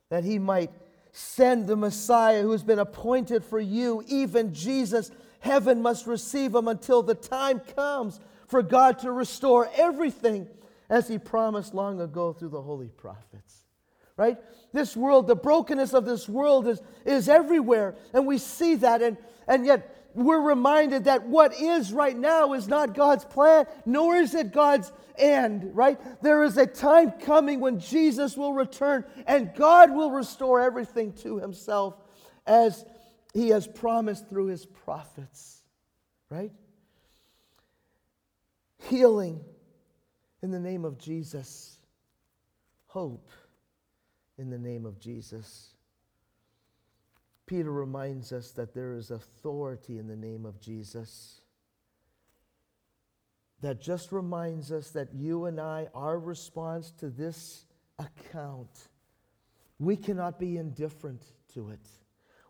that 0.08 0.24
he 0.24 0.38
might 0.38 0.70
send 1.12 1.66
the 1.66 1.76
Messiah 1.76 2.40
who 2.40 2.52
has 2.52 2.62
been 2.62 2.78
appointed 2.78 3.44
for 3.44 3.60
you, 3.60 4.02
even 4.08 4.54
Jesus. 4.54 5.10
Heaven 5.40 5.82
must 5.82 6.06
receive 6.06 6.54
him 6.54 6.68
until 6.68 7.02
the 7.02 7.14
time 7.14 7.60
comes 7.60 8.18
for 8.46 8.62
God 8.62 9.00
to 9.00 9.12
restore 9.12 9.68
everything 9.76 10.48
as 10.88 11.06
he 11.06 11.18
promised 11.18 11.74
long 11.74 12.00
ago 12.00 12.32
through 12.32 12.48
the 12.48 12.62
holy 12.62 12.88
prophets. 12.88 13.66
Right? 14.16 14.38
This 14.72 14.96
world, 14.96 15.26
the 15.26 15.36
brokenness 15.36 15.92
of 15.92 16.06
this 16.06 16.30
world 16.30 16.66
is, 16.66 16.80
is 17.04 17.28
everywhere, 17.28 17.94
and 18.14 18.26
we 18.26 18.38
see 18.38 18.76
that, 18.76 19.02
and, 19.02 19.18
and 19.46 19.66
yet 19.66 20.00
we're 20.14 20.40
reminded 20.40 21.04
that 21.04 21.26
what 21.26 21.54
is 21.60 21.92
right 21.92 22.16
now 22.16 22.54
is 22.54 22.68
not 22.68 22.94
God's 22.94 23.26
plan, 23.26 23.66
nor 23.84 24.16
is 24.16 24.34
it 24.34 24.52
God's 24.52 24.90
end, 25.20 25.70
right? 25.74 25.98
There 26.22 26.42
is 26.42 26.56
a 26.56 26.66
time 26.66 27.12
coming 27.12 27.60
when 27.60 27.78
Jesus 27.78 28.36
will 28.36 28.52
return 28.52 29.04
and 29.26 29.54
God 29.54 29.90
will 29.90 30.10
restore 30.10 30.60
everything 30.60 31.12
to 31.14 31.38
himself 31.38 31.94
as 32.46 32.84
he 33.32 33.50
has 33.50 33.66
promised 33.66 34.28
through 34.28 34.46
his 34.46 34.66
prophets, 34.66 35.62
right? 36.30 36.52
Healing 38.88 39.40
in 40.42 40.50
the 40.50 40.60
name 40.60 40.84
of 40.84 40.98
Jesus, 40.98 41.76
hope 42.86 43.30
in 44.38 44.50
the 44.50 44.58
name 44.58 44.86
of 44.86 44.98
Jesus. 44.98 45.74
Peter 47.46 47.70
reminds 47.70 48.32
us 48.32 48.52
that 48.52 48.74
there 48.74 48.94
is 48.94 49.10
authority 49.10 49.98
in 49.98 50.06
the 50.06 50.16
name 50.16 50.46
of 50.46 50.60
Jesus. 50.60 51.39
That 53.62 53.80
just 53.80 54.10
reminds 54.10 54.72
us 54.72 54.90
that 54.90 55.08
you 55.14 55.44
and 55.44 55.60
I, 55.60 55.88
our 55.94 56.18
response 56.18 56.92
to 57.00 57.10
this 57.10 57.64
account, 57.98 58.88
we 59.78 59.96
cannot 59.96 60.38
be 60.38 60.56
indifferent 60.56 61.22
to 61.54 61.68
it. 61.70 61.86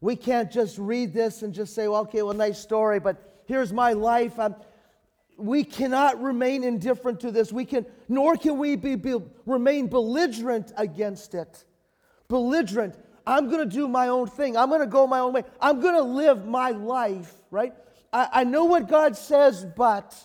We 0.00 0.16
can't 0.16 0.50
just 0.50 0.78
read 0.78 1.12
this 1.12 1.42
and 1.42 1.52
just 1.52 1.74
say, 1.74 1.88
well, 1.88 2.02
okay, 2.02 2.22
well, 2.22 2.34
nice 2.34 2.58
story, 2.58 3.00
but 3.00 3.42
here's 3.46 3.72
my 3.72 3.92
life. 3.92 4.38
I'm, 4.38 4.54
we 5.36 5.64
cannot 5.64 6.22
remain 6.22 6.64
indifferent 6.64 7.20
to 7.20 7.30
this. 7.30 7.52
We 7.52 7.64
can, 7.64 7.86
nor 8.08 8.36
can 8.36 8.56
we 8.58 8.76
be, 8.76 8.94
be, 8.94 9.16
remain 9.46 9.88
belligerent 9.88 10.72
against 10.76 11.34
it. 11.34 11.64
Belligerent. 12.28 12.96
I'm 13.26 13.50
going 13.50 13.68
to 13.68 13.76
do 13.76 13.88
my 13.88 14.08
own 14.08 14.28
thing. 14.28 14.56
I'm 14.56 14.68
going 14.68 14.80
to 14.80 14.86
go 14.86 15.06
my 15.06 15.18
own 15.18 15.32
way. 15.32 15.44
I'm 15.60 15.80
going 15.80 15.94
to 15.96 16.02
live 16.02 16.46
my 16.46 16.70
life, 16.70 17.34
right? 17.50 17.74
I, 18.12 18.28
I 18.32 18.44
know 18.44 18.64
what 18.64 18.88
God 18.88 19.16
says, 19.16 19.66
but 19.76 20.16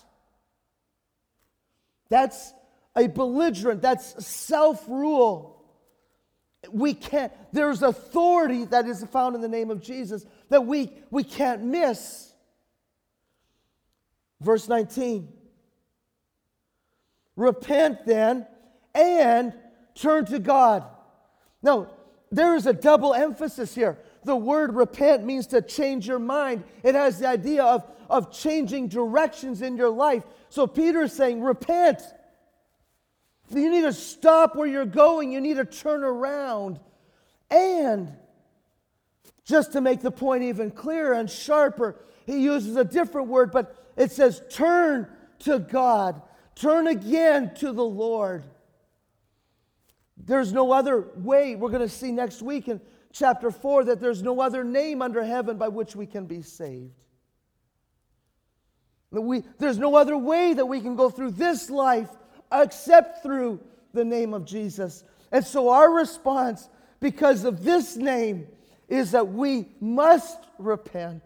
that's 2.08 2.52
a 2.96 3.08
belligerent, 3.08 3.82
that's 3.82 4.26
self 4.26 4.88
rule. 4.88 5.52
We 6.70 6.94
can't, 6.94 7.32
there's 7.52 7.82
authority 7.82 8.64
that 8.66 8.86
is 8.86 9.04
found 9.04 9.36
in 9.36 9.40
the 9.40 9.48
name 9.48 9.70
of 9.70 9.80
Jesus 9.80 10.24
that 10.48 10.66
we, 10.66 10.90
we 11.10 11.22
can't 11.22 11.62
miss. 11.62 12.32
Verse 14.40 14.68
19 14.68 15.32
Repent 17.36 18.06
then 18.06 18.46
and 18.94 19.52
turn 19.94 20.24
to 20.26 20.38
God. 20.38 20.84
Now, 21.62 21.90
there 22.30 22.56
is 22.56 22.66
a 22.66 22.72
double 22.72 23.14
emphasis 23.14 23.74
here. 23.74 23.98
The 24.26 24.34
word 24.34 24.74
repent 24.74 25.24
means 25.24 25.46
to 25.48 25.62
change 25.62 26.08
your 26.08 26.18
mind, 26.18 26.64
it 26.82 26.96
has 26.96 27.20
the 27.20 27.28
idea 27.28 27.62
of, 27.62 27.88
of 28.10 28.32
changing 28.32 28.88
directions 28.88 29.62
in 29.62 29.76
your 29.76 29.88
life. 29.88 30.24
So 30.48 30.66
Peter 30.66 31.02
is 31.02 31.12
saying, 31.12 31.42
repent. 31.42 32.02
You 33.50 33.70
need 33.70 33.82
to 33.82 33.92
stop 33.92 34.56
where 34.56 34.66
you're 34.66 34.84
going, 34.84 35.30
you 35.30 35.40
need 35.40 35.58
to 35.58 35.64
turn 35.64 36.02
around. 36.02 36.80
And 37.52 38.12
just 39.44 39.72
to 39.74 39.80
make 39.80 40.00
the 40.02 40.10
point 40.10 40.42
even 40.42 40.72
clearer 40.72 41.12
and 41.12 41.30
sharper, 41.30 41.94
he 42.26 42.42
uses 42.42 42.74
a 42.74 42.84
different 42.84 43.28
word, 43.28 43.52
but 43.52 43.76
it 43.96 44.10
says, 44.10 44.42
turn 44.50 45.06
to 45.40 45.60
God, 45.60 46.20
turn 46.56 46.88
again 46.88 47.54
to 47.58 47.70
the 47.70 47.84
Lord. 47.84 48.42
There's 50.16 50.52
no 50.52 50.72
other 50.72 51.10
way. 51.14 51.54
We're 51.54 51.70
going 51.70 51.82
to 51.82 51.88
see 51.88 52.10
next 52.10 52.42
week 52.42 52.66
in 52.66 52.80
chapter 53.18 53.50
4 53.50 53.84
that 53.84 54.00
there's 54.00 54.22
no 54.22 54.40
other 54.40 54.62
name 54.64 55.00
under 55.00 55.24
heaven 55.24 55.56
by 55.56 55.68
which 55.68 55.96
we 55.96 56.06
can 56.06 56.26
be 56.26 56.42
saved. 56.42 57.04
We, 59.10 59.44
there's 59.58 59.78
no 59.78 59.94
other 59.94 60.18
way 60.18 60.52
that 60.52 60.66
we 60.66 60.80
can 60.80 60.96
go 60.96 61.08
through 61.08 61.32
this 61.32 61.70
life 61.70 62.10
except 62.52 63.22
through 63.22 63.60
the 63.94 64.04
name 64.04 64.34
of 64.34 64.44
Jesus. 64.44 65.04
And 65.32 65.44
so, 65.44 65.70
our 65.70 65.90
response, 65.90 66.68
because 67.00 67.44
of 67.44 67.64
this 67.64 67.96
name, 67.96 68.46
is 68.88 69.12
that 69.12 69.28
we 69.28 69.66
must 69.80 70.38
repent 70.58 71.22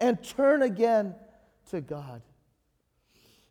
and 0.00 0.22
turn 0.22 0.62
again 0.62 1.14
to 1.70 1.80
God. 1.80 2.22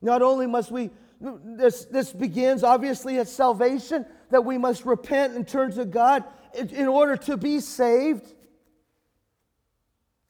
Not 0.01 0.21
only 0.21 0.47
must 0.47 0.71
we, 0.71 0.89
this, 1.21 1.85
this 1.85 2.11
begins 2.11 2.63
obviously 2.63 3.19
at 3.19 3.27
salvation, 3.27 4.05
that 4.31 4.43
we 4.43 4.57
must 4.57 4.85
repent 4.85 5.35
and 5.35 5.47
turn 5.47 5.71
to 5.73 5.85
God 5.85 6.23
in 6.59 6.87
order 6.87 7.15
to 7.17 7.37
be 7.37 7.59
saved. 7.59 8.33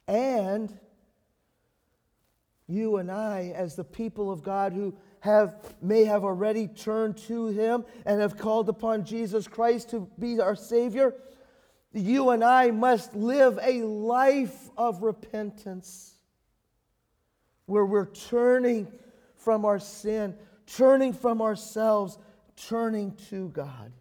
And 0.08 0.78
you 2.68 2.98
and 2.98 3.12
I, 3.12 3.54
as 3.56 3.76
the 3.76 3.84
people 3.84 4.32
of 4.32 4.44
God 4.44 4.74
who 4.74 4.96
have, 5.22 5.56
may 5.82 6.06
have 6.06 6.24
already 6.24 6.68
turned 6.68 7.18
to 7.18 7.48
Him 7.48 7.86
and 8.06 8.22
have 8.22 8.38
called 8.38 8.70
upon 8.70 9.06
Jesus 9.06 9.48
Christ 9.48 9.90
to 9.90 10.08
be 10.18 10.40
our 10.40 10.56
Savior, 10.56 11.16
you 11.94 12.30
and 12.30 12.44
I 12.44 12.72
must 12.72 13.16
live 13.16 13.60
a 13.62 13.82
life 13.82 14.70
of 14.78 15.02
repentance 15.02 16.14
where 17.66 17.86
we're 17.86 18.06
turning 18.06 18.88
from 19.36 19.66
our 19.66 19.80
sin, 19.80 20.36
turning 20.68 21.14
from 21.14 21.42
ourselves, 21.42 22.18
turning 22.56 23.16
to 23.30 23.50
God. 23.50 23.92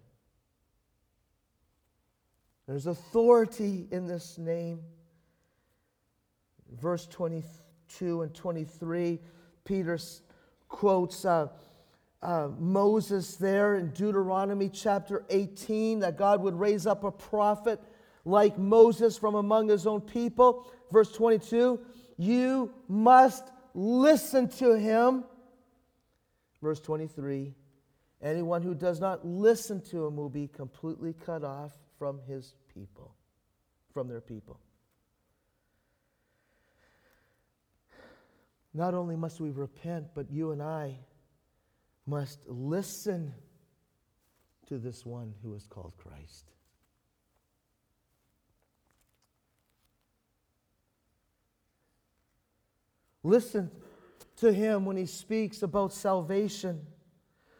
There's 2.68 2.86
authority 2.86 3.88
in 3.90 4.06
this 4.06 4.36
name. 4.36 4.80
Verse 6.70 7.06
22 7.06 8.20
and 8.20 8.34
23, 8.34 9.18
Peter 9.64 9.98
quotes 10.68 11.24
uh, 11.24 11.48
uh, 12.20 12.48
Moses 12.58 13.36
there 13.36 13.76
in 13.76 13.88
Deuteronomy 13.92 14.68
chapter 14.68 15.24
18 15.30 16.00
that 16.00 16.18
God 16.18 16.42
would 16.42 16.60
raise 16.60 16.86
up 16.86 17.04
a 17.04 17.10
prophet 17.10 17.80
like 18.26 18.58
Moses 18.58 19.16
from 19.16 19.34
among 19.34 19.70
his 19.70 19.86
own 19.86 20.02
people. 20.02 20.70
Verse 20.92 21.10
22 21.12 21.80
You 22.18 22.70
must 22.86 23.50
listen 23.72 24.46
to 24.58 24.78
him. 24.78 25.24
Verse 26.60 26.80
23 26.80 27.54
Anyone 28.20 28.60
who 28.60 28.74
does 28.74 29.00
not 29.00 29.26
listen 29.26 29.80
to 29.86 30.04
him 30.04 30.16
will 30.16 30.28
be 30.28 30.48
completely 30.48 31.14
cut 31.14 31.42
off 31.42 31.72
from 31.98 32.20
his 32.28 32.54
people, 32.72 33.14
from 33.92 34.08
their 34.08 34.20
people. 34.20 34.60
Not 38.72 38.94
only 38.94 39.16
must 39.16 39.40
we 39.40 39.50
repent, 39.50 40.06
but 40.14 40.30
you 40.30 40.52
and 40.52 40.62
I 40.62 40.98
must 42.06 42.38
listen 42.46 43.34
to 44.68 44.78
this 44.78 45.04
one 45.04 45.34
who 45.42 45.54
is 45.54 45.66
called 45.66 45.92
Christ. 45.96 46.52
Listen 53.24 53.70
to 54.36 54.52
him 54.52 54.84
when 54.84 54.96
he 54.96 55.06
speaks 55.06 55.62
about 55.62 55.92
salvation. 55.92 56.86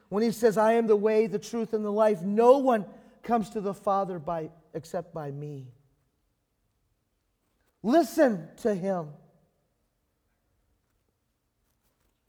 When 0.09 0.23
he 0.23 0.31
says, 0.31 0.57
I 0.57 0.75
am 0.75 0.87
the 0.87 0.97
way, 0.97 1.27
the 1.27 1.39
truth, 1.39 1.75
and 1.75 1.85
the 1.85 1.91
life, 1.91 2.23
no 2.23 2.59
one 2.59 2.87
comes 3.29 3.51
to 3.51 3.61
the 3.61 3.75
Father 3.75 4.19
by, 4.19 4.49
except 4.73 5.13
by 5.13 5.31
me. 5.31 5.67
Listen 7.83 8.49
to 8.63 8.75
him. 8.75 9.11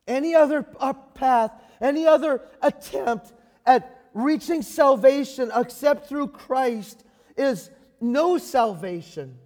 Any 0.05 0.35
other 0.35 0.65
uh, 0.77 0.91
path, 0.91 1.53
any 1.79 2.05
other 2.05 2.41
attempt 2.61 3.31
at 3.65 4.09
reaching 4.13 4.61
salvation 4.61 5.49
except 5.55 6.09
through 6.09 6.27
Christ 6.27 7.05
is 7.37 7.69
no 8.01 8.37
salvation. 8.37 9.37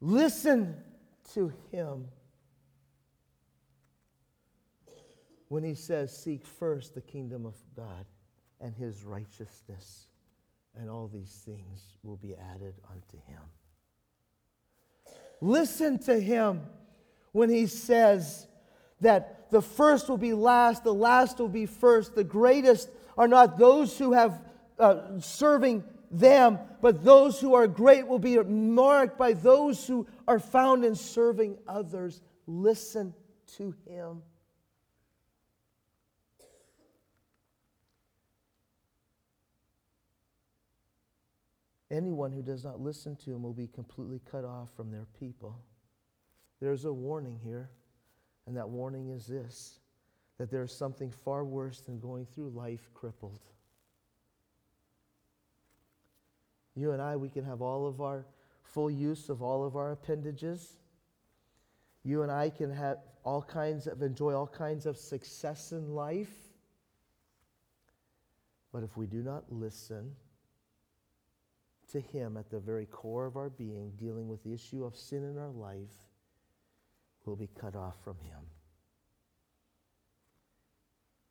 Listen 0.00 0.76
to 1.34 1.52
him 1.72 2.06
when 5.48 5.62
he 5.62 5.74
says, 5.74 6.16
Seek 6.16 6.44
first 6.44 6.94
the 6.94 7.00
kingdom 7.00 7.46
of 7.46 7.54
God 7.76 8.06
and 8.60 8.74
his 8.74 9.04
righteousness, 9.04 10.06
and 10.74 10.90
all 10.90 11.08
these 11.08 11.42
things 11.44 11.96
will 12.02 12.16
be 12.16 12.34
added 12.34 12.74
unto 12.90 13.16
him. 13.26 13.42
Listen 15.40 15.98
to 16.00 16.18
him 16.18 16.62
when 17.32 17.50
he 17.50 17.66
says 17.66 18.46
that 19.00 19.50
the 19.50 19.62
first 19.62 20.08
will 20.08 20.16
be 20.16 20.32
last, 20.32 20.84
the 20.84 20.94
last 20.94 21.38
will 21.38 21.48
be 21.48 21.66
first. 21.66 22.14
The 22.14 22.24
greatest 22.24 22.88
are 23.16 23.28
not 23.28 23.58
those 23.58 23.98
who 23.98 24.12
have 24.12 24.40
uh, 24.78 25.20
serving 25.20 25.84
them, 26.10 26.58
but 26.80 27.04
those 27.04 27.40
who 27.40 27.54
are 27.54 27.66
great 27.66 28.06
will 28.06 28.18
be 28.18 28.38
marked 28.38 29.18
by 29.18 29.32
those 29.32 29.86
who 29.86 30.06
are 30.26 30.38
found 30.38 30.84
in 30.84 30.94
serving 30.94 31.58
others. 31.68 32.20
Listen 32.46 33.14
to 33.56 33.74
him. 33.86 34.22
Anyone 41.90 42.32
who 42.32 42.42
does 42.42 42.64
not 42.64 42.80
listen 42.80 43.16
to 43.16 43.30
him 43.32 43.42
will 43.42 43.52
be 43.52 43.68
completely 43.68 44.20
cut 44.30 44.44
off 44.44 44.70
from 44.76 44.90
their 44.90 45.06
people. 45.18 45.56
There's 46.60 46.84
a 46.84 46.92
warning 46.92 47.38
here, 47.44 47.70
and 48.46 48.56
that 48.56 48.68
warning 48.68 49.10
is 49.10 49.26
this 49.26 49.80
that 50.38 50.50
there's 50.50 50.74
something 50.74 51.10
far 51.10 51.44
worse 51.44 51.80
than 51.80 51.98
going 51.98 52.26
through 52.26 52.50
life 52.50 52.90
crippled. 52.92 53.40
You 56.74 56.92
and 56.92 57.00
I, 57.00 57.16
we 57.16 57.30
can 57.30 57.42
have 57.44 57.62
all 57.62 57.86
of 57.86 58.02
our 58.02 58.26
full 58.62 58.90
use 58.90 59.30
of 59.30 59.40
all 59.40 59.64
of 59.64 59.76
our 59.76 59.92
appendages. 59.92 60.76
You 62.04 62.22
and 62.22 62.30
I 62.30 62.50
can 62.50 62.70
have 62.70 62.98
all 63.24 63.40
kinds 63.40 63.86
of, 63.86 64.02
enjoy 64.02 64.34
all 64.34 64.46
kinds 64.46 64.84
of 64.84 64.98
success 64.98 65.72
in 65.72 65.94
life. 65.94 66.34
But 68.72 68.82
if 68.82 68.94
we 68.98 69.06
do 69.06 69.22
not 69.22 69.44
listen 69.50 70.12
to 71.92 72.00
Him 72.00 72.36
at 72.36 72.50
the 72.50 72.58
very 72.60 72.86
core 72.86 73.26
of 73.26 73.36
our 73.36 73.50
being, 73.50 73.92
dealing 73.96 74.28
with 74.28 74.42
the 74.42 74.52
issue 74.52 74.84
of 74.84 74.96
sin 74.96 75.24
in 75.24 75.38
our 75.38 75.50
life, 75.50 75.94
we'll 77.24 77.36
be 77.36 77.50
cut 77.58 77.76
off 77.76 77.96
from 78.02 78.16
Him. 78.18 78.40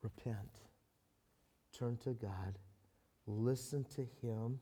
Repent, 0.01 0.61
turn 1.77 1.97
to 2.03 2.13
God, 2.13 2.57
listen 3.27 3.85
to 3.95 4.05
Him. 4.21 4.59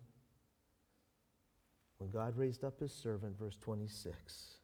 When 1.98 2.10
God 2.10 2.38
raised 2.38 2.64
up 2.64 2.80
his 2.80 2.94
servant, 2.94 3.38
verse 3.40 3.58
26, 3.58 4.58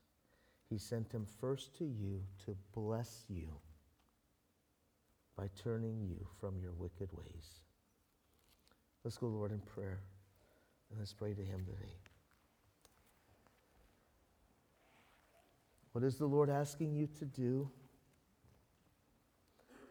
he 0.70 0.78
sent 0.78 1.12
him 1.12 1.26
first 1.40 1.76
to 1.78 1.86
you 1.86 2.22
to 2.46 2.56
bless 2.74 3.24
you 3.30 3.48
by 5.38 5.50
turning 5.56 6.02
you 6.02 6.28
from 6.40 6.60
your 6.60 6.74
wicked 6.74 7.10
ways. 7.14 7.62
Let's 9.04 9.18
go, 9.18 9.28
Lord, 9.28 9.52
in 9.52 9.60
prayer, 9.60 10.02
and 10.90 11.00
let's 11.00 11.14
pray 11.14 11.34
to 11.34 11.42
him 11.42 11.66
today. 11.66 11.92
What 15.92 16.04
is 16.04 16.18
the 16.18 16.26
Lord 16.26 16.50
asking 16.50 16.94
you 16.94 17.08
to 17.20 17.26
do? 17.26 17.70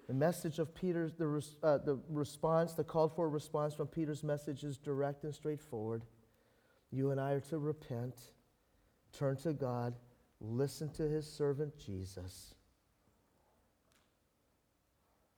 The 0.07 0.15
message 0.15 0.59
of 0.59 0.75
Peter's, 0.75 1.13
the, 1.15 1.45
uh, 1.63 1.79
the 1.79 2.01
response, 2.09 2.73
the 2.73 2.85
called 2.85 3.15
for 3.15 3.29
response 3.29 3.75
from 3.75 3.89
Peter's 3.89 4.25
message 4.25 4.65
is 4.65 4.79
direct 4.79 5.25
and 5.25 5.35
straightforward. 5.35 6.03
You 6.91 7.11
and 7.11 7.21
I 7.21 7.33
are 7.33 7.41
to 7.41 7.59
repent, 7.59 8.15
turn 9.13 9.37
to 9.39 9.53
God, 9.53 9.95
listen 10.41 10.89
to 10.95 11.03
his 11.03 11.31
servant 11.31 11.77
Jesus. 11.79 12.55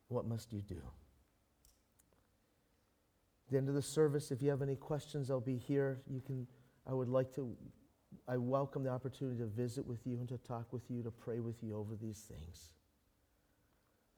What 0.06 0.26
must 0.26 0.52
you 0.52 0.60
do? 0.62 0.82
The 3.50 3.56
end 3.56 3.68
of 3.68 3.74
the 3.74 3.82
service, 3.82 4.30
if 4.30 4.42
you 4.42 4.50
have 4.50 4.62
any 4.62 4.76
questions, 4.76 5.30
I'll 5.30 5.40
be 5.40 5.56
here. 5.56 6.00
You 6.08 6.20
can, 6.20 6.46
I 6.86 6.94
would 6.94 7.08
like 7.08 7.34
to, 7.34 7.56
I 8.28 8.36
welcome 8.36 8.84
the 8.84 8.90
opportunity 8.90 9.38
to 9.38 9.46
visit 9.46 9.86
with 9.86 10.06
you 10.06 10.18
and 10.18 10.28
to 10.28 10.38
talk 10.38 10.72
with 10.72 10.82
you, 10.88 11.02
to 11.02 11.10
pray 11.10 11.40
with 11.40 11.62
you 11.62 11.76
over 11.76 11.96
these 11.96 12.18
things. 12.18 12.74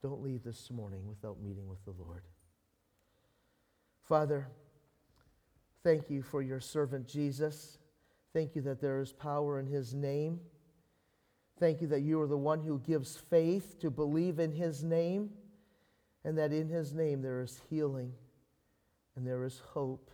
Don't 0.02 0.22
leave 0.22 0.42
this 0.42 0.70
morning 0.70 1.06
without 1.06 1.40
meeting 1.40 1.68
with 1.68 1.82
the 1.84 1.92
Lord. 1.92 2.24
Father, 4.02 4.48
Thank 5.82 6.10
you 6.10 6.22
for 6.22 6.42
your 6.42 6.60
servant 6.60 7.08
Jesus. 7.08 7.78
Thank 8.32 8.54
you 8.54 8.62
that 8.62 8.80
there 8.80 9.00
is 9.00 9.12
power 9.12 9.58
in 9.58 9.66
his 9.66 9.94
name. 9.94 10.40
Thank 11.58 11.80
you 11.80 11.88
that 11.88 12.02
you 12.02 12.20
are 12.20 12.28
the 12.28 12.38
one 12.38 12.62
who 12.62 12.78
gives 12.78 13.16
faith 13.16 13.78
to 13.80 13.90
believe 13.90 14.38
in 14.38 14.52
his 14.52 14.84
name, 14.84 15.30
and 16.24 16.38
that 16.38 16.52
in 16.52 16.68
his 16.68 16.94
name 16.94 17.20
there 17.20 17.40
is 17.42 17.60
healing 17.68 18.12
and 19.16 19.26
there 19.26 19.44
is 19.44 19.60
hope. 19.72 20.10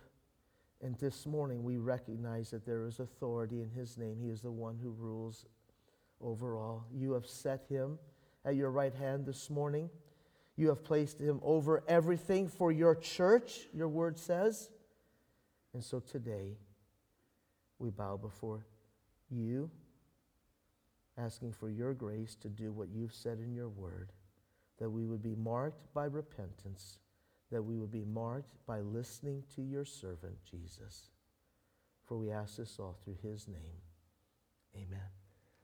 And 0.81 0.95
this 0.97 1.25
morning 1.25 1.63
we 1.63 1.77
recognize 1.77 2.51
that 2.51 2.65
there 2.65 2.85
is 2.85 2.99
authority 2.99 3.61
in 3.61 3.69
his 3.69 3.97
name. 3.97 4.17
He 4.21 4.29
is 4.29 4.41
the 4.41 4.51
one 4.51 4.77
who 4.81 4.91
rules 4.91 5.45
over 6.21 6.55
all. 6.55 6.85
You 6.93 7.13
have 7.13 7.25
set 7.25 7.65
him 7.69 7.99
at 8.45 8.55
your 8.55 8.71
right 8.71 8.93
hand 8.93 9.25
this 9.25 9.49
morning. 9.49 9.89
You 10.55 10.69
have 10.69 10.83
placed 10.83 11.19
him 11.19 11.39
over 11.43 11.83
everything 11.87 12.47
for 12.47 12.71
your 12.71 12.95
church, 12.95 13.67
your 13.73 13.87
word 13.87 14.17
says. 14.17 14.69
And 15.73 15.83
so 15.83 15.99
today, 15.99 16.57
we 17.77 17.89
bow 17.89 18.17
before 18.17 18.65
you, 19.29 19.69
asking 21.17 21.53
for 21.53 21.69
your 21.69 21.93
grace 21.93 22.35
to 22.41 22.49
do 22.49 22.71
what 22.71 22.89
you've 22.89 23.13
said 23.13 23.39
in 23.39 23.53
your 23.53 23.69
word, 23.69 24.11
that 24.79 24.89
we 24.89 25.05
would 25.05 25.21
be 25.21 25.35
marked 25.35 25.93
by 25.93 26.05
repentance, 26.05 26.99
that 27.51 27.63
we 27.63 27.77
would 27.77 27.91
be 27.91 28.05
marked 28.05 28.55
by 28.67 28.79
listening 28.79 29.43
to 29.55 29.61
your 29.61 29.85
servant, 29.85 30.37
Jesus. 30.49 31.09
For 32.05 32.17
we 32.17 32.31
ask 32.31 32.57
this 32.57 32.77
all 32.79 32.97
through 33.03 33.17
his 33.21 33.47
name. 33.47 33.81
Amen. 34.75 34.99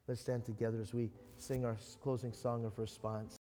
Let's 0.08 0.22
stand 0.22 0.46
together 0.46 0.80
as 0.80 0.94
we 0.94 1.10
sing 1.38 1.66
our 1.66 1.78
closing 2.02 2.34
song 2.34 2.66
of 2.66 2.78
response. 2.78 3.36